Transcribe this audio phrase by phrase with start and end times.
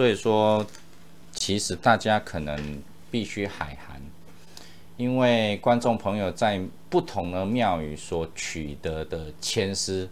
[0.00, 0.64] 所以说，
[1.34, 4.00] 其实大家可能必须海涵，
[4.96, 10.08] 因为观众朋友在不同的庙宇所取得的签诗，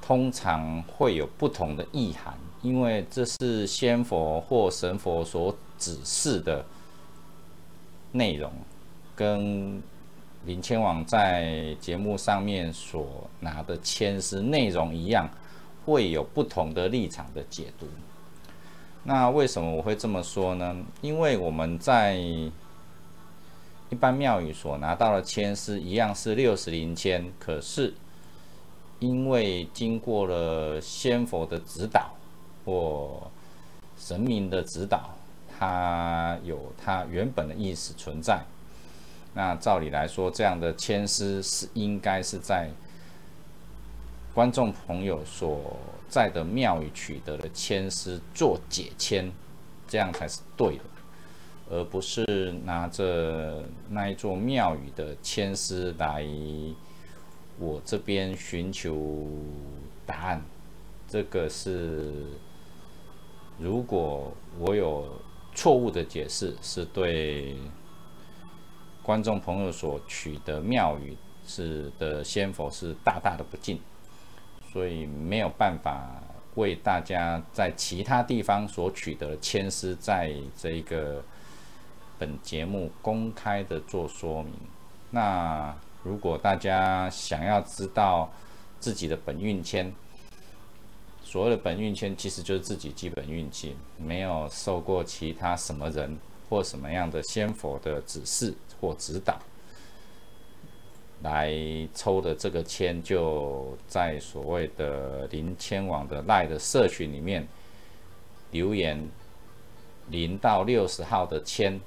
[0.00, 6.64] 通常会有不同的意涵，因为这是仙佛或神佛所指示的
[8.12, 8.52] 内容，
[9.16, 9.82] 跟
[10.44, 15.28] 林千王在节目上面所拿的签诗内容一样，
[15.84, 17.88] 会有不同的立场的解读。
[19.04, 20.76] 那为什么我会这么说呢？
[21.00, 27.92] 因为我们在一般庙宇所拿到的签诗一样是六十零签，可是
[29.00, 32.14] 因为经过了仙佛的指导
[32.64, 33.30] 或
[33.98, 35.10] 神明的指导，
[35.58, 38.40] 它有它原本的意思存在。
[39.34, 42.70] 那照理来说，这样的签诗是应该是在
[44.32, 45.76] 观众朋友所
[46.12, 49.32] 在的庙宇取得的签诗做解签，
[49.88, 50.84] 这样才是对的，
[51.70, 56.22] 而不是拿着那一座庙宇的签诗来
[57.58, 59.26] 我这边寻求
[60.04, 60.42] 答案。
[61.08, 62.12] 这个是
[63.58, 65.18] 如果我有
[65.54, 67.56] 错误的解释，是对。
[69.02, 73.80] 观众朋友所取得庙宇是的仙佛是大大的不敬，
[74.72, 76.22] 所以没有办法
[76.54, 81.22] 为大家在其他地方所取得的签诗，在这个
[82.18, 84.52] 本节目公开的做说明。
[85.10, 88.30] 那如果大家想要知道
[88.80, 89.92] 自己的本运签，
[91.22, 98.54] 所谓的本运签其实就是自己基本运气，没有受过其他什么人或什么样的仙佛的指示。
[98.80, 99.38] 或指导
[101.22, 101.52] 来
[101.94, 107.46] 抽的这个签，就在所谓的零签网的赖的社群里面
[108.50, 109.08] 留言
[110.08, 111.80] 零到六十号的签，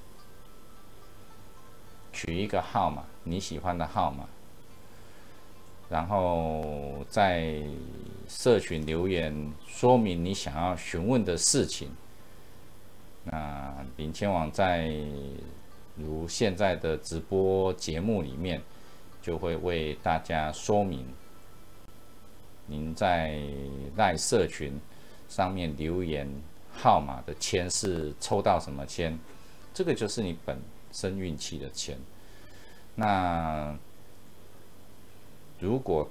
[2.12, 4.26] 取一个号码，你喜欢的号码，
[5.90, 7.62] 然后在
[8.28, 11.90] 社群留言说明你想要询问的事情。
[13.24, 14.94] 那零签网在。
[15.98, 18.62] 如现在的直播节目里面，
[19.26, 21.04] 就会为大家说明，
[22.68, 23.42] 您在
[23.96, 24.80] 赖社群
[25.28, 26.30] 上面留言
[26.72, 29.18] 号码的签是抽到什么签，
[29.74, 30.60] 这个就是你本
[30.92, 31.98] 身运气的签。
[32.94, 33.76] 那
[35.60, 36.08] 如果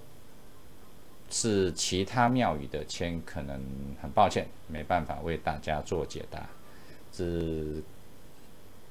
[1.30, 3.62] 是其他庙宇的签，可能
[4.02, 6.44] 很抱歉，没办法为大家做解答。
[7.12, 7.80] 只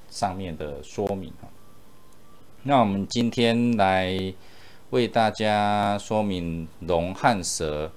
[0.09, 1.51] 上面的说明啊，
[2.66, 4.34] 那我们今天来
[4.91, 7.91] 为大家说明龙和蛇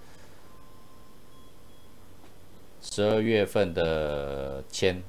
[2.82, 5.00] 十二月份的签。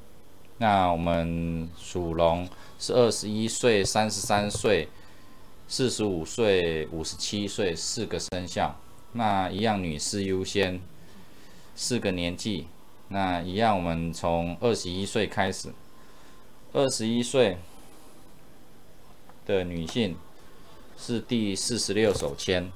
[0.59, 2.47] 那我们属龙
[2.77, 4.89] 是二十一岁、三十三岁、
[5.67, 8.79] 四十五岁、五十七岁四个生肖。
[9.13, 10.79] 那一样女士优先，
[11.75, 12.67] 四个年纪。
[13.07, 15.73] 那一样我们从二十一岁开始。
[16.73, 17.57] 二十一岁
[19.47, 20.17] 的女性
[20.97, 22.69] 是第四十六手签，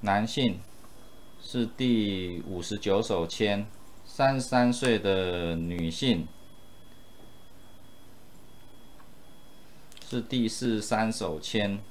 [0.00, 0.60] 男性
[1.42, 3.66] 是第五十九手签，
[4.06, 6.28] 三十三岁的女性
[10.08, 11.82] 是第四十三手签。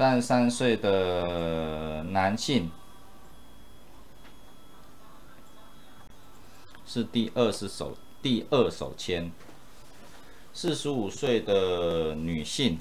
[0.00, 2.70] 三十三岁的男性。
[6.86, 9.30] 是第二十手第二手签，
[10.54, 12.78] 四十五岁的女性。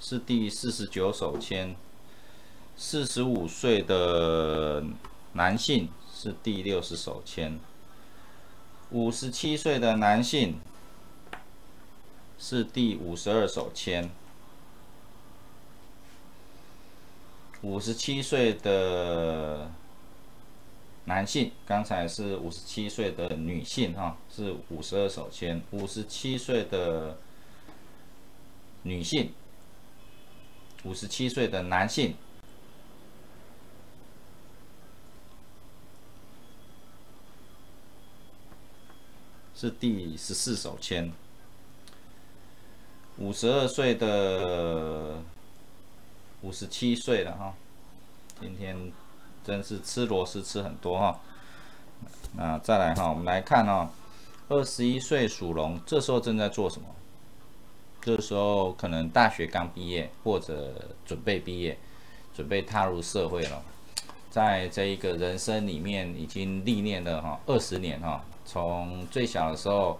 [0.00, 1.76] 是第四十九手签，
[2.76, 4.82] 四十五岁的
[5.34, 5.88] 男性。
[6.12, 7.60] 是第六十手签，
[8.90, 10.58] 五十七岁的男性。
[12.40, 14.10] 是第五十二手签。
[17.66, 19.68] 五十七岁的
[21.04, 25.60] 男性，刚才是五十七岁的女性，哈，是五十二手签。
[25.72, 27.18] 五十七岁的
[28.84, 29.32] 女性，
[30.84, 32.14] 五十七岁的男性
[39.56, 41.12] 是第十四手签。
[43.18, 45.20] 五十二岁的。
[46.46, 47.52] 五十七岁了哈，
[48.40, 48.92] 今天
[49.44, 51.18] 真是吃螺丝吃很多哈。
[52.36, 53.88] 那再来哈，我们来看哦，
[54.48, 56.86] 二十一岁属龙，这时候正在做什么？
[58.00, 60.72] 这时候可能大学刚毕业，或者
[61.04, 61.76] 准备毕业，
[62.32, 63.60] 准备踏入社会了。
[64.30, 69.98] 在这一个人生里面，已经历练了哈二十年哈，从最小的时候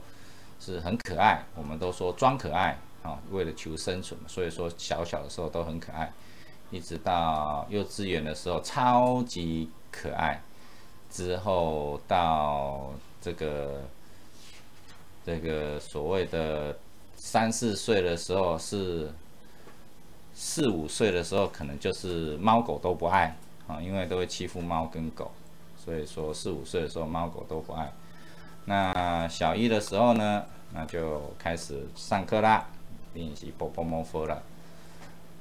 [0.60, 6.12] 是很可爱，我们都说装可爱啊，为了求生存，所以说小小的时候都很可爱，
[6.70, 10.40] 一直到幼稚园的时候超级可爱，
[11.10, 13.82] 之后到这个
[15.24, 16.76] 这个所谓的
[17.16, 19.12] 三四岁的时候是
[20.34, 23.36] 四五岁的时候，可能就是猫狗都不爱。
[23.66, 25.28] 啊，因为都会欺负猫跟狗，
[25.76, 27.92] 所以说四五岁的时候猫狗都不爱。
[28.66, 32.68] 那小一的时候呢，那就开始上课啦，
[33.14, 34.40] 练习波波摸佛了。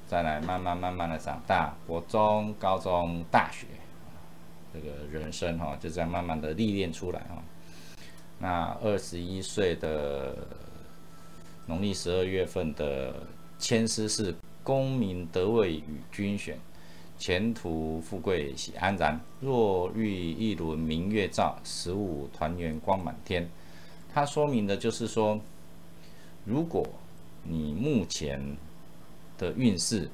[0.06, 3.66] 再来慢慢慢慢的长大，国中、高中、大学，
[4.72, 7.42] 这个人生哈就这样慢慢的历练出来哈。
[8.38, 10.36] 那二十一岁的
[11.66, 13.14] 农历十二月份的
[13.58, 16.58] 签诗是功名得位与君选。
[17.18, 23.48] 前途富贵喜安然，若遇一轮明月照，十五团圆光满天。
[24.12, 25.40] 它说明的就是说，
[26.44, 26.86] 如果
[27.42, 28.38] 你目前
[29.38, 30.08] 的运势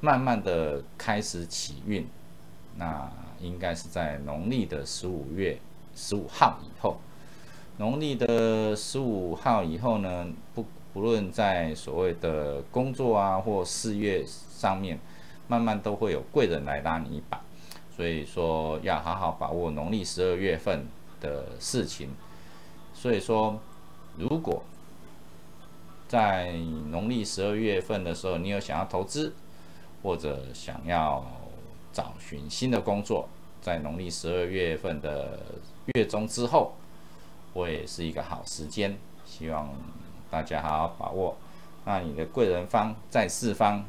[0.00, 2.06] 慢慢的开始起运，
[2.76, 3.10] 那
[3.40, 5.58] 应该是在农历的十五月
[5.94, 6.98] 十五号以后。
[7.78, 14.98] 农历的十五号以后呢，不不论在所谓的工作啊或事业上面。
[15.50, 17.40] 慢慢都会有贵人来拉你一把，
[17.96, 20.84] 所以说要好好把握农历十二月份
[21.22, 22.10] 的事情。
[22.92, 23.58] 所以说，
[24.18, 24.62] 如果
[26.08, 26.52] 在
[26.90, 29.34] 农历十二月份的时候，你有想要投资
[30.02, 31.24] 或者想要
[31.92, 33.28] 找寻新的工作，
[33.60, 35.38] 在农历十二月份的
[35.94, 36.72] 月中之后，
[37.54, 39.68] 会是一个好时间，希望
[40.30, 41.36] 大家好好把握。
[41.84, 43.84] 那你的贵人方在四方。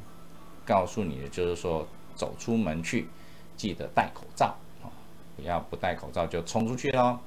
[0.65, 3.09] 告诉你的就是说，走出门去，
[3.57, 4.85] 记得戴口罩啊！
[5.35, 7.17] 不要不戴口罩就冲出去喽，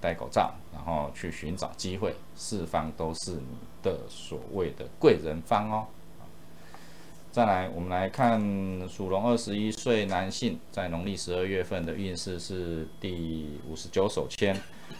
[0.00, 5.86] 戴口罩，然后去寻找机会，四方都是你的所谓的贵人方哦。
[7.32, 8.40] 再来，我们来看
[8.88, 14.56] 属龙二十一岁男性在农历十二月份的运势是第五十九手签，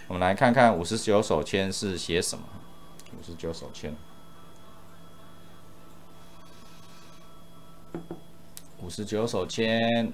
[0.06, 2.44] 我们来看看五十九手签是写什么？
[3.18, 3.92] 五十九手签。
[8.80, 10.12] 五十九手签，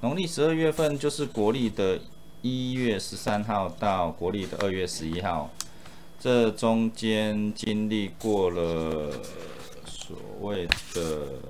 [0.00, 2.00] 农历十二月份就是国历的
[2.42, 5.50] 一月十三号到国历的二月十一号，
[6.20, 9.10] 这中间经历过了
[9.86, 11.40] 所谓的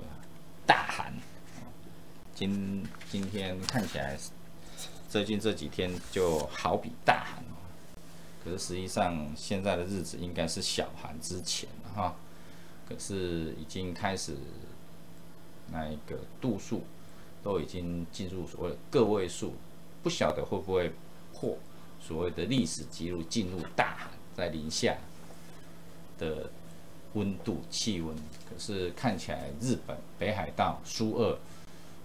[0.65, 1.13] 大寒，
[2.33, 4.17] 今今天看起来
[5.09, 7.43] 最近这几天就好比大寒，
[8.45, 12.15] 可是实际上现在的日子应该是小寒之前了哈，
[12.87, 14.37] 可是已经开始。
[15.73, 16.83] 那一个度数
[17.41, 19.53] 都已经进入所谓的个位数，
[20.03, 20.91] 不晓得会不会
[21.33, 21.57] 破
[22.01, 24.95] 所谓的历史记录，进入大寒在零下
[26.17, 26.49] 的
[27.13, 28.15] 温度气温。
[28.15, 31.37] 可是看起来日本、北海道、苏俄、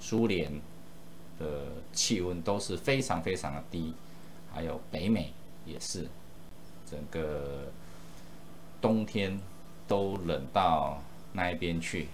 [0.01, 0.53] 苏联
[1.39, 3.95] 的气温都是非常非常的低，
[4.53, 5.33] 还有北美
[5.65, 6.07] 也是，
[6.91, 7.71] 整个
[8.81, 9.39] 冬天
[9.89, 11.03] 都冷到
[11.33, 12.09] 那一边去。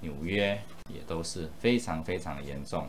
[0.00, 0.60] 纽约
[0.94, 2.86] 也都是非常非常的严重，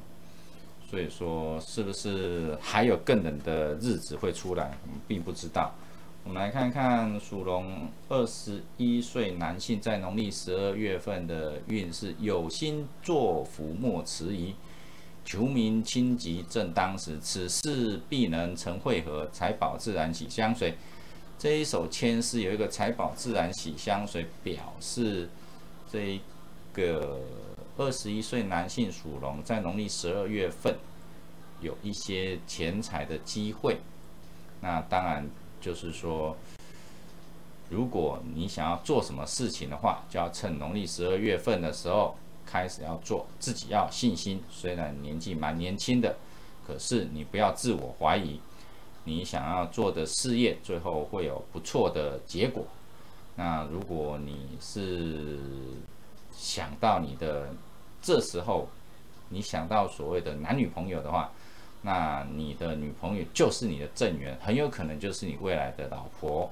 [0.90, 5.74] 所以说是不是还有更冷的日子会出来，我们并不知道。
[6.28, 14.54] 我们来看看属龙二十一岁男性在农历十二月份的运势：有心作福莫迟疑，
[15.24, 20.76] 求名清吉正当时，此事必能成会合，财宝自然喜相随。
[21.40, 25.30] 这一手签是有一个财宝自然喜相随，表示
[25.90, 26.22] 这一。
[26.74, 27.22] 个
[27.78, 30.76] 二十一岁男性属龙，在农历十二月份
[31.60, 33.78] 有一些钱财的机会。
[34.62, 35.28] 那当然
[35.60, 36.36] 就是说，
[37.70, 44.42] 如果你想要做什么事情的话，就要趁农历十二月份的时候开始要做，自己要信心。
[44.50, 46.16] 虽然年纪蛮年轻的，
[46.66, 48.40] 可是你不要自我怀疑，
[49.04, 52.66] 你想要做的事业最后会有不错的结果。
[53.36, 55.40] 那如果你是
[56.36, 57.50] 想到你的
[58.02, 58.68] 这时候，
[59.30, 61.32] 你想到所谓的男女朋友的话，
[61.88, 66.52] 那你的女朋友就是你的正缘，很有可能就是你未来的老婆。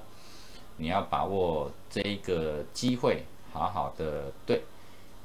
[0.78, 4.62] 你要把握这一个机会，好好的对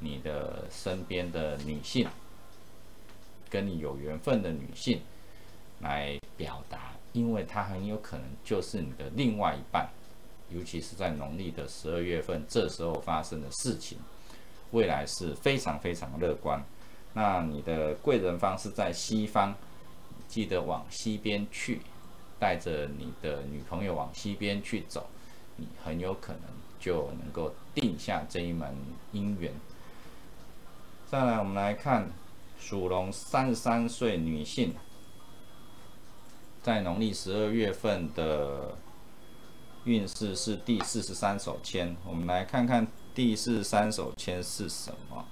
[0.00, 2.06] 你的身边的女性，
[3.48, 5.00] 跟你有缘分的女性
[5.80, 9.88] 来表达因为她很有可能就是你的另外一半，
[10.50, 13.96] 尤其是在农历的十二月份，这时候发生的事情，
[14.72, 16.62] 未来是非常非常乐观。
[17.14, 19.54] 那你的贵人方是在西方，
[20.32, 21.82] 记得往西边去，
[22.38, 25.06] 带着你的女朋友往西边去走，
[25.56, 26.42] 你很有可能
[26.80, 28.74] 就能够定下这一门
[29.12, 29.52] 姻缘。
[31.06, 32.08] 再来，我们来看
[32.58, 34.72] 属龙三十三岁女性，
[36.62, 38.74] 在农历十二月份的
[39.84, 41.94] 运势是第四十三手签。
[42.06, 45.26] 我们来看看第四十三手签是什么。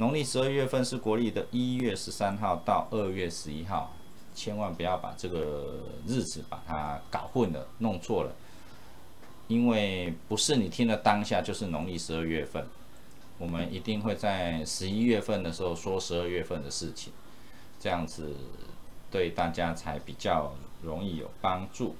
[0.00, 3.94] 农历十二月份是国历的一月十三号到二月十一号，
[4.34, 8.32] 千万不要把这个日子把它搞混了、弄错了，
[9.46, 12.66] 因为不是你听的当下就是农历十二月份。
[13.36, 17.12] 我们一定会在十一月份的时候说十二月份的事情，
[17.78, 18.34] 这样子
[19.10, 20.50] 对大家才比较
[20.82, 21.94] 容易有帮助。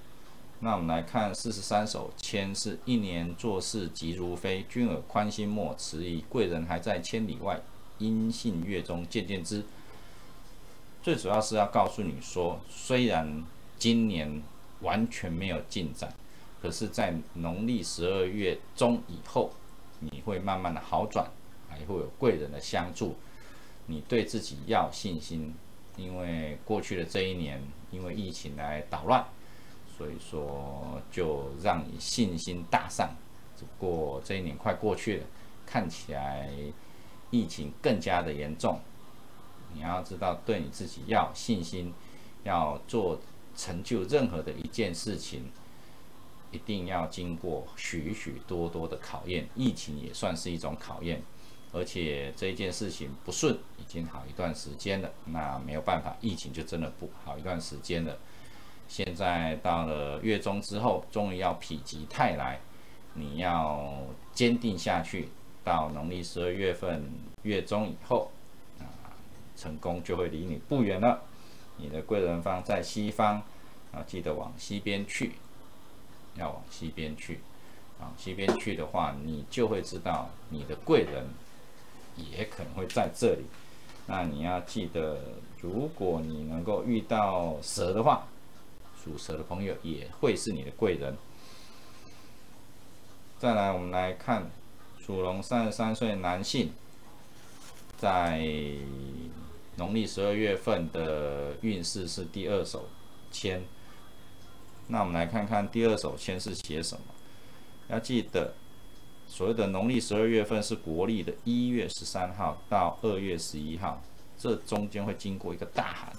[0.61, 7.61] 那我们来看四十三首签，是一年做事急如飞，君尔宽心莫迟疑，贵人还在千里外，
[8.00, 9.64] 阴性月中渐渐知。
[11.02, 13.45] 最主要是要告诉你说，虽然
[13.78, 14.42] 今年
[14.80, 16.12] 完全没有进展，
[16.61, 19.52] 可是，在农历十二月中以后。
[20.02, 21.30] 你会慢慢的好转，
[21.69, 23.14] 还会有贵人的相助。
[23.85, 25.54] 你对自己要信心，
[25.95, 29.23] 因为过去的这一年，因为疫情来捣乱，
[29.99, 33.14] 所以说就让你信心大上。
[33.59, 35.26] 只不过这一年快过去了，
[35.66, 36.49] 看起来
[37.31, 38.81] 疫情更加的严重。
[39.73, 41.93] 你要知道，对你自己要信心，
[42.45, 43.21] 要做
[43.57, 45.51] 成就任何的一件事情。
[46.53, 51.23] 一定要经过许许多多的考验，疫情也算是一种考验，
[51.73, 58.19] 而且这件事情不顺已经好一段时间了，那没有办法，疫情就真的不好一段时间了。
[58.89, 62.59] 现在到了月中之后，终于要否极泰来，
[63.15, 65.29] 你要坚定下去，
[65.64, 67.05] 到农历十二月份
[67.43, 68.31] 月中以后，
[68.79, 68.85] 啊，
[69.57, 71.23] 成功就会离你不远了。
[71.76, 73.37] 你的贵人方在西方，
[73.93, 75.33] 啊，记得往西边去。
[76.37, 77.40] 要往西边去，
[78.00, 81.26] 啊，西边去的话，你就会知道你的贵人
[82.17, 83.45] 也可能会在这里。
[84.07, 85.19] 那你要记得，
[85.61, 88.26] 如果你能够遇到蛇的话，
[89.02, 91.17] 属蛇的朋友也会是你的贵人。
[93.38, 94.49] 再来，我们来看
[95.11, 96.71] 属龙三十三岁男性，
[97.99, 98.40] 在
[99.75, 102.88] 农历十二月份的运势是第二手
[103.33, 103.64] 签。
[104.87, 107.02] 那我们来看看第二手签是写什么。
[107.88, 108.55] 要记得，
[109.26, 114.00] 所谓的农历十二月份是国历的一月十三号到二月十一号，
[114.38, 116.12] 这中间会经过一个大寒，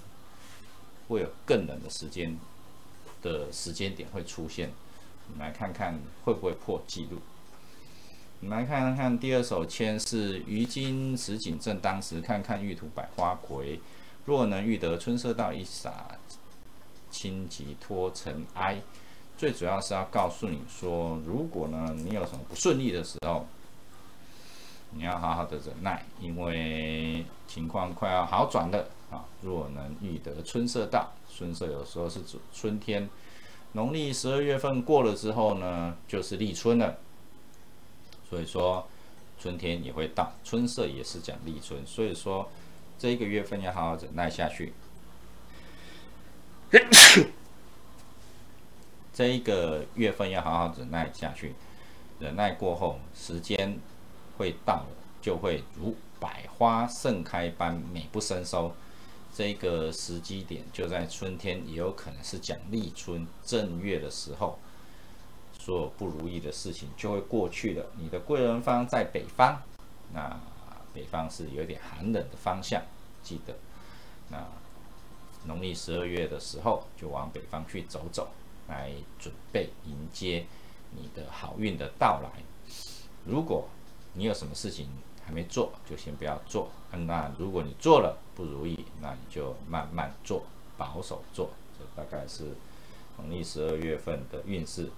[1.08, 2.38] 会有更冷的时间
[3.22, 4.70] 的时间点会出现。
[5.28, 7.16] 我们来看看会不会破纪录。
[8.42, 13.78] 我们来看看第二首签是于今石井正当时，看看玉兔百花魁，
[14.24, 16.18] 若能遇得春色到一洒。
[17.08, 18.80] 轻疾脱尘埃，
[19.38, 23.46] 最主要是要告诉你说，如果呢你有什么不顺利的时候，
[24.90, 29.24] 你要好好的忍耐，因为情况快要好转了啊。
[29.42, 33.08] 若能遇得春色到，春色有时候是指春天，
[33.72, 36.98] 农历十二月份过了之后呢，就是立春了。
[38.32, 38.88] 所以说
[39.38, 42.50] 春天也会到，春色也是讲立春，所以说
[42.98, 44.72] 这一个月份要好好忍耐下去。
[49.12, 51.54] 这一个月份要好好忍耐下去，
[52.20, 53.78] 忍耐过后，时间
[54.38, 54.88] 会到了，
[55.20, 58.72] 就会如百花盛开般美不胜收。
[59.34, 64.58] 这个时机点就在春天，也有可能是讲立春正月的时候，
[65.62, 67.86] 所有不如意的事情就会过去了。
[67.96, 69.62] 你的贵人方在北方，
[70.12, 70.40] 那
[70.92, 72.82] 北方是有点寒冷的方向，
[73.22, 73.54] 记得
[74.30, 74.44] 那。
[75.44, 78.28] 农历十二月的时候，就往北方去走走，
[78.68, 80.46] 来准备迎接
[80.92, 82.30] 你的好运的到来。
[83.24, 83.68] 如果
[84.14, 84.86] 你有什么事情
[85.26, 86.70] 还没做，就先不要做。
[86.92, 90.44] 那如果你做了不如意，那你就慢慢做，
[90.78, 91.50] 保守做。
[91.76, 92.54] 这大概是
[93.18, 94.88] 农历十二月份的运势。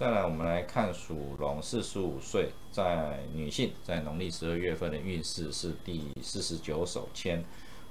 [0.00, 7.44] 再来，我们来看属龙四十五岁在女性在农历十二月份的运势是第四十九手签。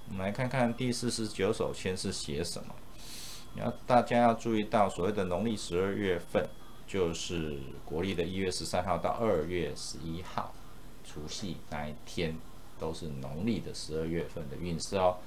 [0.07, 2.73] 我们来看看第四十九首签是写什么。
[3.53, 6.49] 你要大家要注意到，所谓的农历十二月份，
[6.87, 10.51] 就是国历的一月十三号到二月十一号，
[11.05, 12.35] 除夕那一天
[12.79, 15.17] 都是农历的十二月份的运势哦。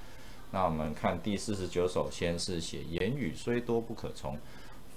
[0.51, 4.37] 那我们看第四十九首，先是写言语虽多不可从，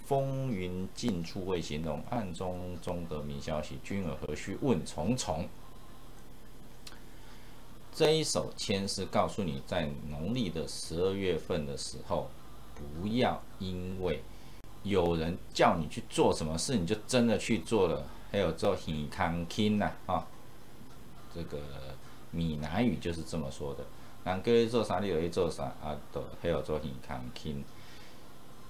[0.07, 5.49] 风云尽处未形容，暗中中得明消息，君尔何须问重重？
[7.93, 12.31] 这一首签是告诉你，在农历的十二月份的时候，
[12.75, 14.23] 不要因为
[14.85, 18.05] 有人叫你去做什么事，你就真的去做了。
[18.31, 20.27] 还有做很康轻呐，啊，
[21.35, 21.59] 这个
[22.31, 23.85] 闽南语就是这么说的。
[24.25, 27.65] 人叫你做啥，你就去做啥啊，都还有做很康轻。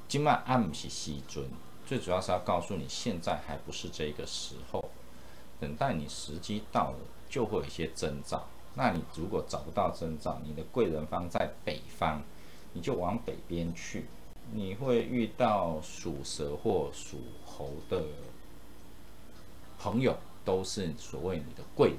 [0.09, 1.45] 今晚暗是时准，
[1.85, 4.89] 最主要是要告诉你，现在还不是这个时候，
[5.59, 6.99] 等待你时机到了，
[7.29, 8.47] 就会有一些征兆。
[8.75, 12.21] 那你如果找不到征兆，你的贵人方在北方，
[12.73, 14.07] 你就往北边去，
[14.53, 18.05] 你会遇到属蛇或属猴的
[19.81, 21.99] 朋友，都是所谓你的贵人。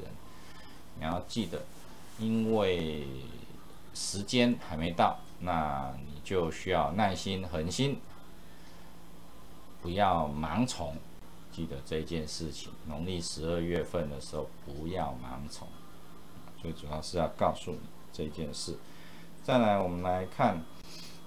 [0.97, 1.61] 你要记得，
[2.19, 3.05] 因为
[3.93, 7.97] 时间还没到，那你就需要耐心、恒心，
[9.81, 10.97] 不要盲从。
[11.53, 15.65] 记得这件事情，农历十二月份的时候，不要盲从。
[16.61, 17.79] 最主要是要告诉你
[18.11, 18.77] 这件事。
[19.41, 20.61] 再来，我们来看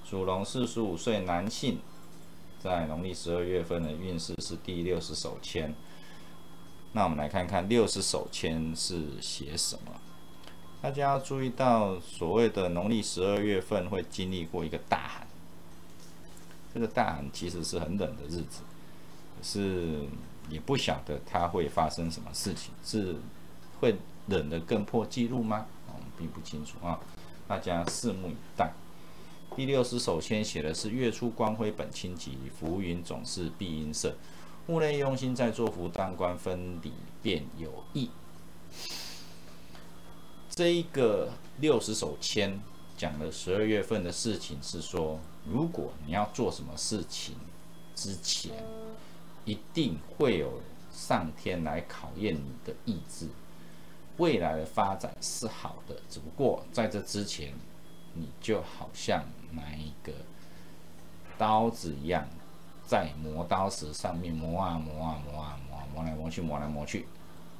[0.04, 1.78] 属龙四十五岁男性，
[2.58, 5.74] 在农历十二月份的运势是第六十手签。
[6.92, 9.92] 那我们来看看六十手签是写什么？
[10.82, 15.26] 大家要注意到，所谓的农历十二月份会经历过一个大寒。
[16.72, 18.62] 这个大寒其实是很冷的日子，
[19.36, 20.04] 可是
[20.48, 23.16] 也不晓得它会发生什么事情，是
[23.80, 23.96] 会。
[24.26, 25.66] 冷的更破纪录吗？
[25.88, 27.00] 我们并不清楚啊，
[27.48, 28.72] 大家拭目以待。
[29.56, 34.14] 第六十首先写的是月出光辉本清吉，浮云总是碧阴色。
[34.68, 38.10] 户内用心在做福，当官分礼便有益。
[40.60, 42.60] 这一个六十手签
[42.94, 47.34] 讲的十二月份的事情是说，如果你要做什么事情
[47.94, 48.62] 之前，
[49.46, 50.60] 一定会有
[50.92, 53.26] 上天来考验你的意志。
[54.18, 57.54] 未来的发展是好的，只不过在这之前，
[58.12, 60.12] 你就好像拿一个
[61.38, 62.28] 刀子一样，
[62.86, 67.06] 在磨刀石上面磨啊磨啊磨啊磨啊，磨来磨去，磨来磨去。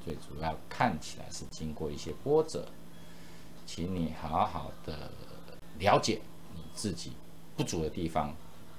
[0.04, 2.68] 最主要看起来是经过一些波折，
[3.72, 5.12] 请你好好的
[5.78, 6.20] 了解
[6.56, 7.12] 你自己
[7.56, 8.34] 不足的地方，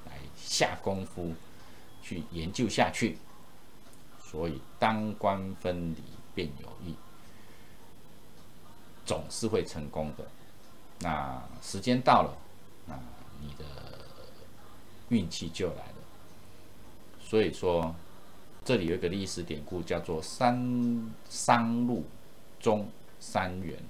[0.06, 1.34] 来下功夫
[2.04, 3.18] 去研究下去。
[4.22, 6.04] 所以当官分离
[6.36, 6.94] 便有益。
[9.06, 10.28] 总是会成功的。
[11.00, 12.38] 那时间到了，
[12.86, 13.00] 那
[13.40, 13.64] 你的
[15.08, 15.96] 运气就来了。
[17.22, 17.96] 所以说，
[18.66, 22.06] 这里有一个历史典故，叫做“三商路
[22.60, 22.90] 中
[23.22, 23.82] 三元”。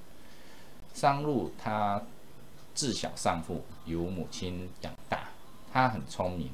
[0.93, 2.01] 商路他
[2.73, 5.30] 自小丧父，由母亲养大，
[5.71, 6.51] 他很聪明。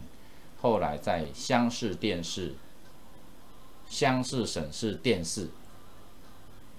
[0.62, 2.56] 后来在乡试、殿试、
[3.90, 5.50] 乡试、省试、殿试。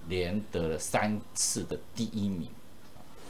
[0.08, 2.48] 连得了三次的第一名，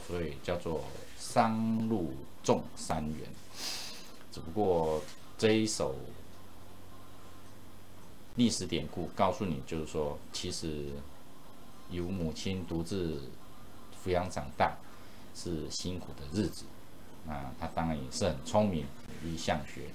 [0.07, 0.85] 所以叫做
[1.17, 3.29] 商路中三元。
[4.31, 5.03] 只不过
[5.37, 5.93] 这一首
[8.35, 10.85] 历史典故告诉你，就是说，其实
[11.89, 13.23] 由母亲独自
[14.03, 14.77] 抚养长大
[15.35, 16.65] 是辛苦的日子。
[17.25, 19.89] 那他当然也是很聪明，努力向学。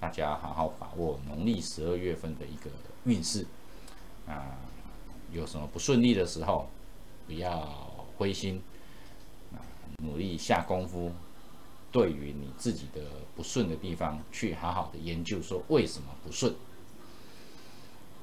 [0.00, 2.70] 大家好好把握农历十二月份的一个
[3.04, 3.46] 运势
[4.26, 4.56] 啊。
[5.30, 6.68] 有什么不顺利的时候，
[7.26, 7.66] 不要
[8.18, 8.62] 灰心，
[9.52, 9.62] 啊，
[10.02, 11.12] 努力下功夫。
[11.90, 13.02] 对于你自己的
[13.36, 16.54] 不顺的地方，去好好的研究，说为什么不顺，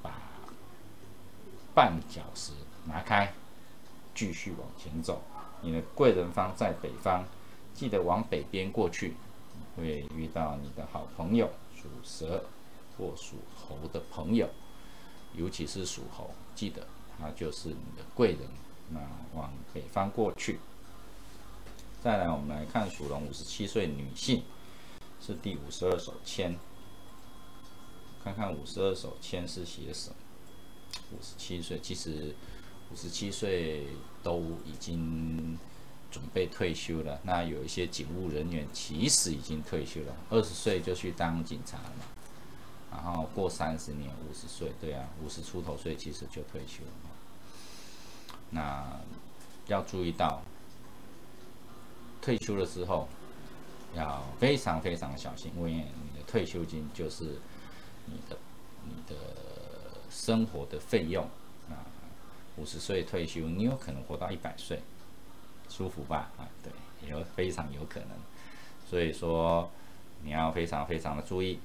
[0.02, 0.12] 把
[1.76, 2.52] 绊脚石
[2.86, 3.32] 拿开，
[4.20, 5.22] 继续往前走。
[5.62, 7.24] 你的贵人方在北方，
[7.74, 9.14] 记得往北边过去，
[9.78, 12.44] 会遇到你的好朋友属蛇
[12.98, 14.50] 或属猴的朋友，
[15.36, 16.86] 尤其是属猴，记得。
[17.18, 18.40] 他就是你的贵人，
[18.90, 19.00] 那
[19.34, 20.60] 往北方过去。
[22.04, 24.44] 再来，我们来看属龙五十七岁女性，
[25.22, 26.58] 是第五十二手签，
[28.22, 30.16] 看看五十二手签是写什么。
[31.12, 32.36] 五十七岁，其实
[32.92, 33.88] 五十七岁
[34.24, 35.58] 都已经
[36.12, 37.20] 准备退休了。
[37.24, 42.06] 那有一些警务人员其实已经退休了，二十岁就去当警察了嘛。
[42.92, 46.92] 然后过三十年，五十岁，对啊，五十出头岁其实就退休了。
[48.50, 49.00] 那
[49.68, 50.42] 要注意到，
[52.20, 53.08] 退休的时候
[53.96, 57.40] 要非常非常小心，因为你的退休金就是
[58.06, 58.38] 你的
[58.86, 59.16] 你的
[60.10, 61.30] 生活的费用。
[62.60, 64.82] 五十岁退休，你有可能活到一百岁，
[65.70, 66.32] 舒服吧？
[66.38, 66.72] 啊，对。
[67.08, 68.10] 有非常有可能。
[68.90, 69.72] 所以说
[70.22, 71.60] 你要非常非常的注意。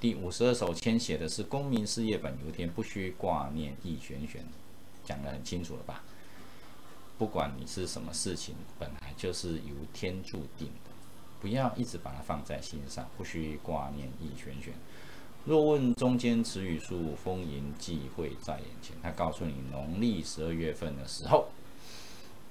[0.00, 4.44] 第五十二首签写的是公民事业本，由天不需挂念易玄玄，
[5.04, 6.02] 讲得很清楚了吧？
[7.16, 10.90] 不管你是什么事情，本来就是由天注定的，
[11.40, 14.74] 不要一直把它放在心上，不需挂念易玄玄。
[15.46, 18.94] 若问中间词语数，丰盈忌讳在眼前。
[19.02, 21.48] 他告诉你，农历十二月份的时候，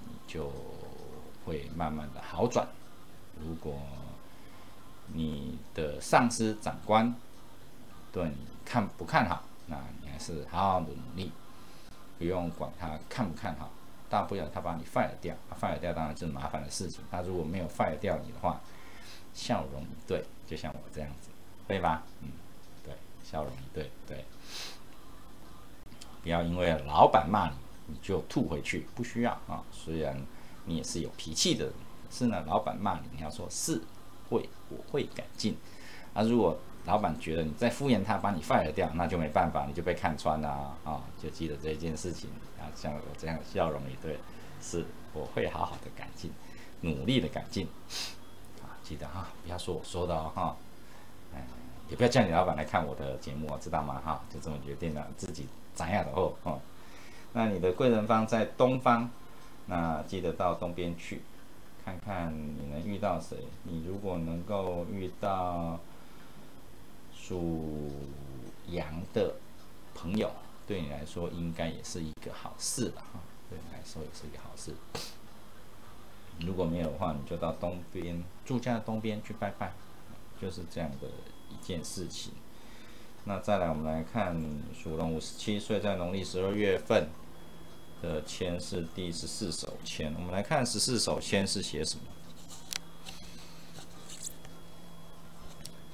[0.06, 0.52] 你就
[1.46, 2.68] 会慢慢的好转。
[3.40, 3.80] 如果
[5.14, 7.14] 你的上司长官
[8.12, 11.32] 对你看不看好，那你还是好好努力，
[12.18, 13.72] 不用管他看不看好，
[14.10, 17.02] 大不了他把你 fire 掉，fire 掉当然是麻烦的事情。
[17.12, 18.60] 他如果没有 fire 掉你的话，
[19.34, 21.30] 笑容对，就像我这样子，
[21.68, 22.04] 对吧？
[22.22, 22.30] 嗯。
[23.30, 24.26] 笑容对对，
[26.24, 27.56] 不要因为老板骂你，
[27.88, 29.64] 你就吐回去，不需要啊。
[29.72, 30.20] 虽然
[30.66, 31.72] 你也是有脾气的，
[32.10, 33.80] 是呢，老板骂你，你要说是
[34.30, 35.56] 会，我会改进。
[36.16, 41.04] 啊，如果老板觉得你在敷衍他，把你 fire 掉，那就没办法，你就被看穿了啊。
[41.22, 44.18] 就记得这件事情啊，像我这样笑容也对，
[44.60, 46.32] 是我会好好的改进，
[46.82, 47.68] 努力的改进。
[48.64, 50.58] 啊，记得哈，不要说我说的哦哈。
[51.90, 54.00] 也不要叫你老板来看我的节目，知道吗？
[54.06, 56.34] 哈，就这么决定了，自己长样的哦。
[56.44, 56.60] 哦，
[57.34, 59.10] 那你的贵人方在东方，
[59.66, 61.22] 那记得到东边去，
[61.84, 63.38] 看看你能遇到谁。
[63.64, 65.80] 你如果能够遇到
[67.16, 67.92] 属
[68.68, 69.34] 羊的
[69.96, 70.32] 朋友，
[70.68, 73.20] 对你来说应该也是一个好事了哈。
[73.50, 74.74] 对你来说也是一个好事。
[76.46, 79.74] 如果没有的话，你就到东边住家的东边去拜拜，
[80.40, 81.08] 就是这样的。
[81.62, 82.34] 件事情，
[83.26, 84.36] 那再来，我们来看
[84.74, 87.08] 属龙五十七岁，在农历十二月份
[88.02, 90.14] 的签是第十四手签。
[90.16, 92.04] 我们来看十四手签是写什么？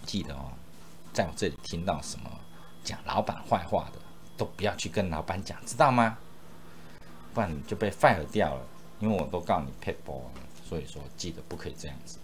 [0.06, 0.52] 记得哦，
[1.14, 2.30] 在我这里听到什么
[2.84, 4.00] 讲老板坏话的，
[4.38, 6.18] 都不要去跟老板讲，知道吗？
[7.34, 8.68] 不然你就被 fire 掉了。
[9.02, 10.22] 因为我都告你 p a p e
[10.64, 12.18] 所以说记得不可以这样子。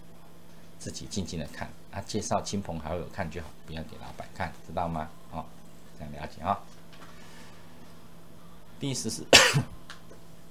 [0.82, 5.08] 自己静静的看，啊，介绍亲朋好友看就好，不要给老板看，知道吗？
[5.30, 5.44] 哦，
[5.96, 6.58] 这样了解啊。
[8.80, 9.24] 第十四，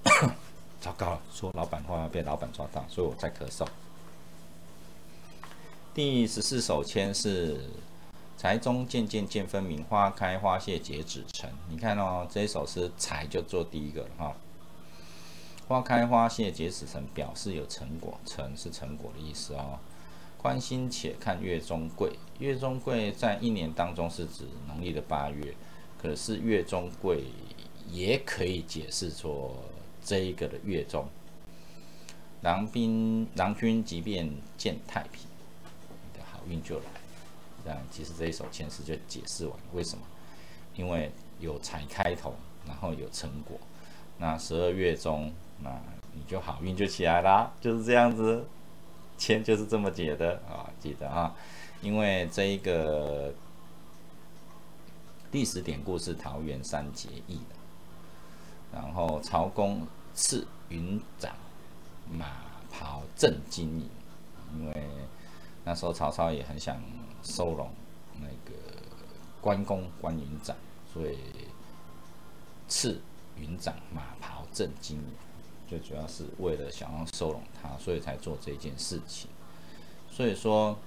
[0.79, 3.67] 糟糕了，说老板话被老板抓到，所以我在咳嗽。
[5.93, 7.69] 第十四首签是
[8.37, 11.51] 财中渐渐渐分明，花开花谢结子成。
[11.67, 14.33] 你看哦，这一首是财就做第一个了哈。
[15.67, 19.77] 花开花谢结子成，表示有成果，成是成果的意思哦。
[20.41, 25.53] 宽心且看月中贵，月中贵在一年当中是指农历的八月，
[26.01, 27.25] 可是月中贵
[27.91, 29.55] 也可以解释说
[30.03, 31.07] 这一个的月中，
[32.41, 34.27] 郎兵郎君即便
[34.57, 35.27] 见太平，
[36.11, 36.85] 你的好运就来。
[37.63, 40.03] 这样其实这一首前诗就解释完为什么，
[40.75, 42.33] 因为有财开头，
[42.65, 43.59] 然后有成果，
[44.17, 45.69] 那十二月中，那
[46.15, 48.43] 你就好运就起来啦，就是这样子。
[49.21, 51.31] 签就是这么解的啊，记得啊，
[51.79, 53.31] 因为这一个
[55.31, 57.55] 历史典故是桃园三结义的，
[58.73, 61.35] 然后曹公赐云长
[62.11, 62.25] 马
[62.71, 63.87] 袍正金银，
[64.55, 64.89] 因为
[65.63, 66.81] 那时候曹操也很想
[67.21, 67.69] 收拢
[68.19, 68.57] 那个
[69.39, 70.55] 关公关云长，
[70.91, 71.19] 所以
[72.67, 72.99] 赐
[73.37, 75.03] 云长马袍正金银。
[75.71, 79.29] 最主要是为了想要收拢他，所以才做这件事情。
[80.09, 80.77] 所以说，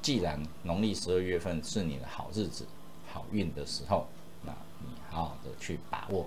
[0.00, 2.66] 既然农历十二月份是你的好日子、
[3.12, 4.06] 好运的时候，
[4.46, 6.26] 那你好好的去把握，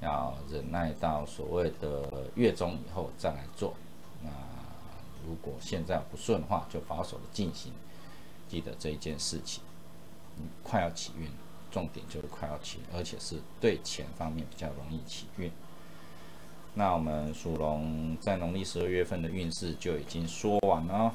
[0.00, 3.74] 要忍耐到所谓的月中以后再来做。
[4.20, 4.28] 那
[5.24, 7.72] 如果现在不顺的话，就保守的进行。
[8.48, 9.62] 记得这一件事情，
[10.34, 11.30] 你快要起运，
[11.70, 15.48] 重点就是快要起，而且是对钱方面比较容易起运。
[16.74, 21.12] 那我们属龙在农历十二月份的运势就已经说完了，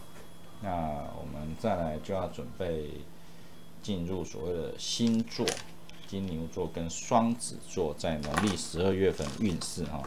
[0.61, 2.89] 那我们再来就要准备
[3.81, 5.45] 进入所谓的星座，
[6.05, 10.03] 金牛座跟双子座在农历十二月份运势哈。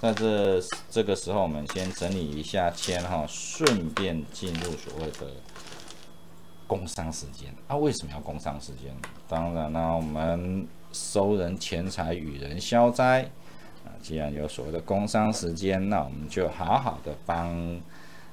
[0.00, 0.60] 在这
[0.90, 5.30] 这个时候，我们先整理一下签哈，顺便进入所谓的
[6.66, 7.54] 工商时间。
[7.68, 8.94] 啊，为什么要工商时间？
[9.26, 13.30] 当然了，我们收人钱财，与人消灾。
[13.84, 17.80] 啊既然有所谓的工商时间，那我们就好好的帮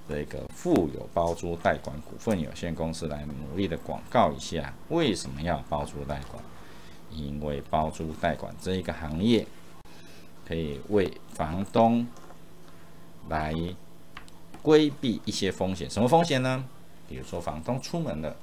[0.09, 4.73] 这个富有包租代管股份有限公司来努力的广告一下。
[4.89, 6.43] 为什么要包租代管？
[7.11, 9.45] 因为包租代管这一个行业
[10.47, 12.07] 可以为房东
[13.29, 13.53] 来
[14.61, 15.89] 规避一些风险。
[15.89, 16.63] 什么风险呢？
[17.07, 18.35] 比如说房东出门了，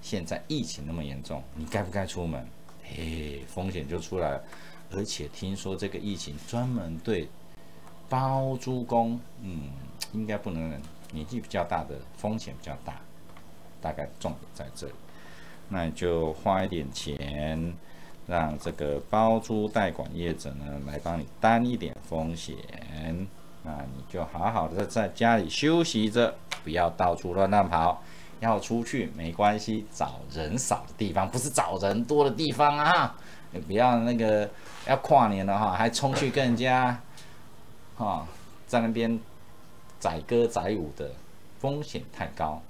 [0.00, 2.46] 现在疫情那么严重，你该不该出门？
[2.82, 4.44] 嘿，风险就出来了。
[4.92, 7.28] 而且听说这个疫情专门对
[8.08, 9.70] 包租公，嗯，
[10.12, 10.80] 应该不能
[11.12, 13.00] 年纪比较大的风险比较大，
[13.80, 14.92] 大概重点在这里。
[15.68, 17.74] 那你就花一点钱，
[18.26, 22.56] 让这个包租代管业者呢来帮你担一点风险。
[23.62, 28.02] 那你就好好的在家里休息着，不要到处乱乱跑。
[28.40, 33.16] 要出去没关系，找人少的地方，不是找人多的地方啊。
[33.52, 34.50] 你不要那个
[34.86, 37.00] 要跨年了哈，还冲去跟人家
[37.96, 38.26] 哈
[38.66, 39.18] 在那边
[40.00, 41.12] 载歌载舞的，
[41.60, 42.60] 风险太高。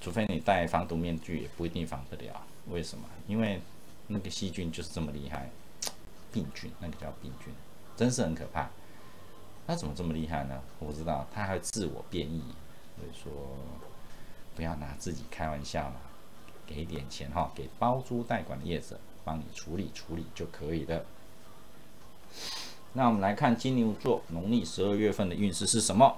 [0.00, 2.42] 除非你戴防毒面具，也不一定防得了。
[2.68, 3.04] 为什么？
[3.26, 3.60] 因为
[4.08, 5.48] 那个细菌就是这么厉害，
[6.32, 7.52] 病菌，那个叫病菌，
[7.96, 8.68] 真是很可怕。
[9.66, 10.60] 那怎么这么厉害呢？
[10.78, 12.42] 我不知道，它还会自我变异。
[12.96, 13.32] 所以说，
[14.56, 16.00] 不要拿自己开玩笑了，
[16.66, 21.04] 给点钱哈，给包租代管的业者帮你处理处理就可以了。
[22.94, 26.16] 那我们来看金牛座农历十二月份的运势是什么？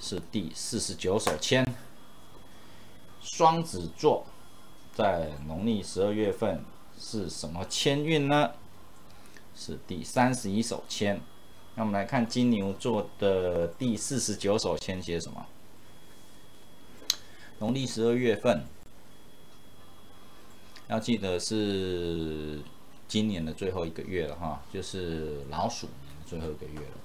[0.00, 1.64] 是第四十九手签。
[3.22, 4.26] 双子座
[4.92, 6.64] 在农历十二月份
[6.98, 8.50] 是什么签运呢？
[9.54, 11.20] 是第三十一手签。
[11.76, 15.46] 那我们来看金牛座的第四十九首签写什么？
[17.58, 18.64] 农历十二月份，
[20.88, 22.60] 要记得是
[23.06, 26.96] 今年的最后一个月了哈，就是老鼠年的最后一个月了。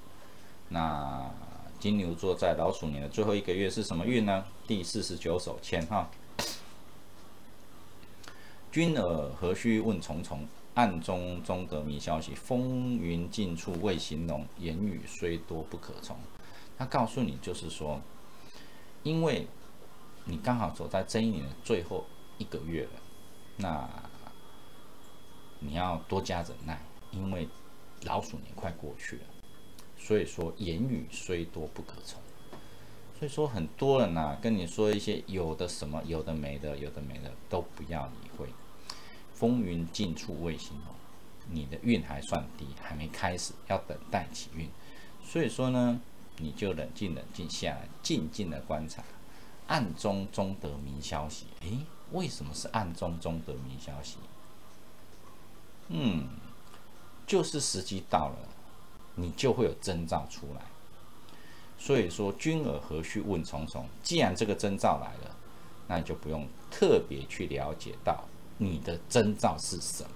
[0.69, 1.31] 那
[1.79, 4.45] 金牛座在老鼠年的最后一个月是什么运呢？
[4.67, 6.09] 第四十九首签哈。
[8.71, 10.47] 君尔何须问重重？
[10.75, 16.15] 暗中中得明消息，风云尽处未形容，言语虽多不可从。
[16.77, 17.99] 他告诉你，就是说，
[19.03, 19.47] 因为
[20.29, 22.05] 你刚好走在这一年的最后
[22.37, 22.91] 一个月了，
[23.57, 23.89] 那
[25.59, 26.79] 你要多加忍耐，
[27.11, 27.47] 因为
[28.03, 29.23] 老鼠年快过去了。
[29.97, 32.21] 所以说，言语虽多不可从。
[33.17, 38.47] 所以说，很多人呐，跟你说一些有的什么，有的没的，有的没的，都不要理会。
[39.33, 40.95] 风云尽处未形容，
[41.49, 44.69] 你的运还算低，还没开始，要等待起运。
[45.25, 45.99] 所以说呢，
[46.37, 49.03] 你就冷静冷静下来，静静的观察，
[49.69, 51.45] 暗中中得明消息。
[51.61, 51.79] 诶，
[52.11, 54.17] 为什么是暗中中得明消息？
[55.87, 56.27] 嗯，
[57.25, 58.37] 就是时机到了，
[59.15, 60.61] 你就会有征兆出来。
[61.77, 63.87] 所以说，君尔何须问重重？
[64.03, 65.35] 既然这个征兆来了，
[65.87, 68.25] 那你就不用特别去了解到。
[68.57, 70.09] 你的征兆是什么？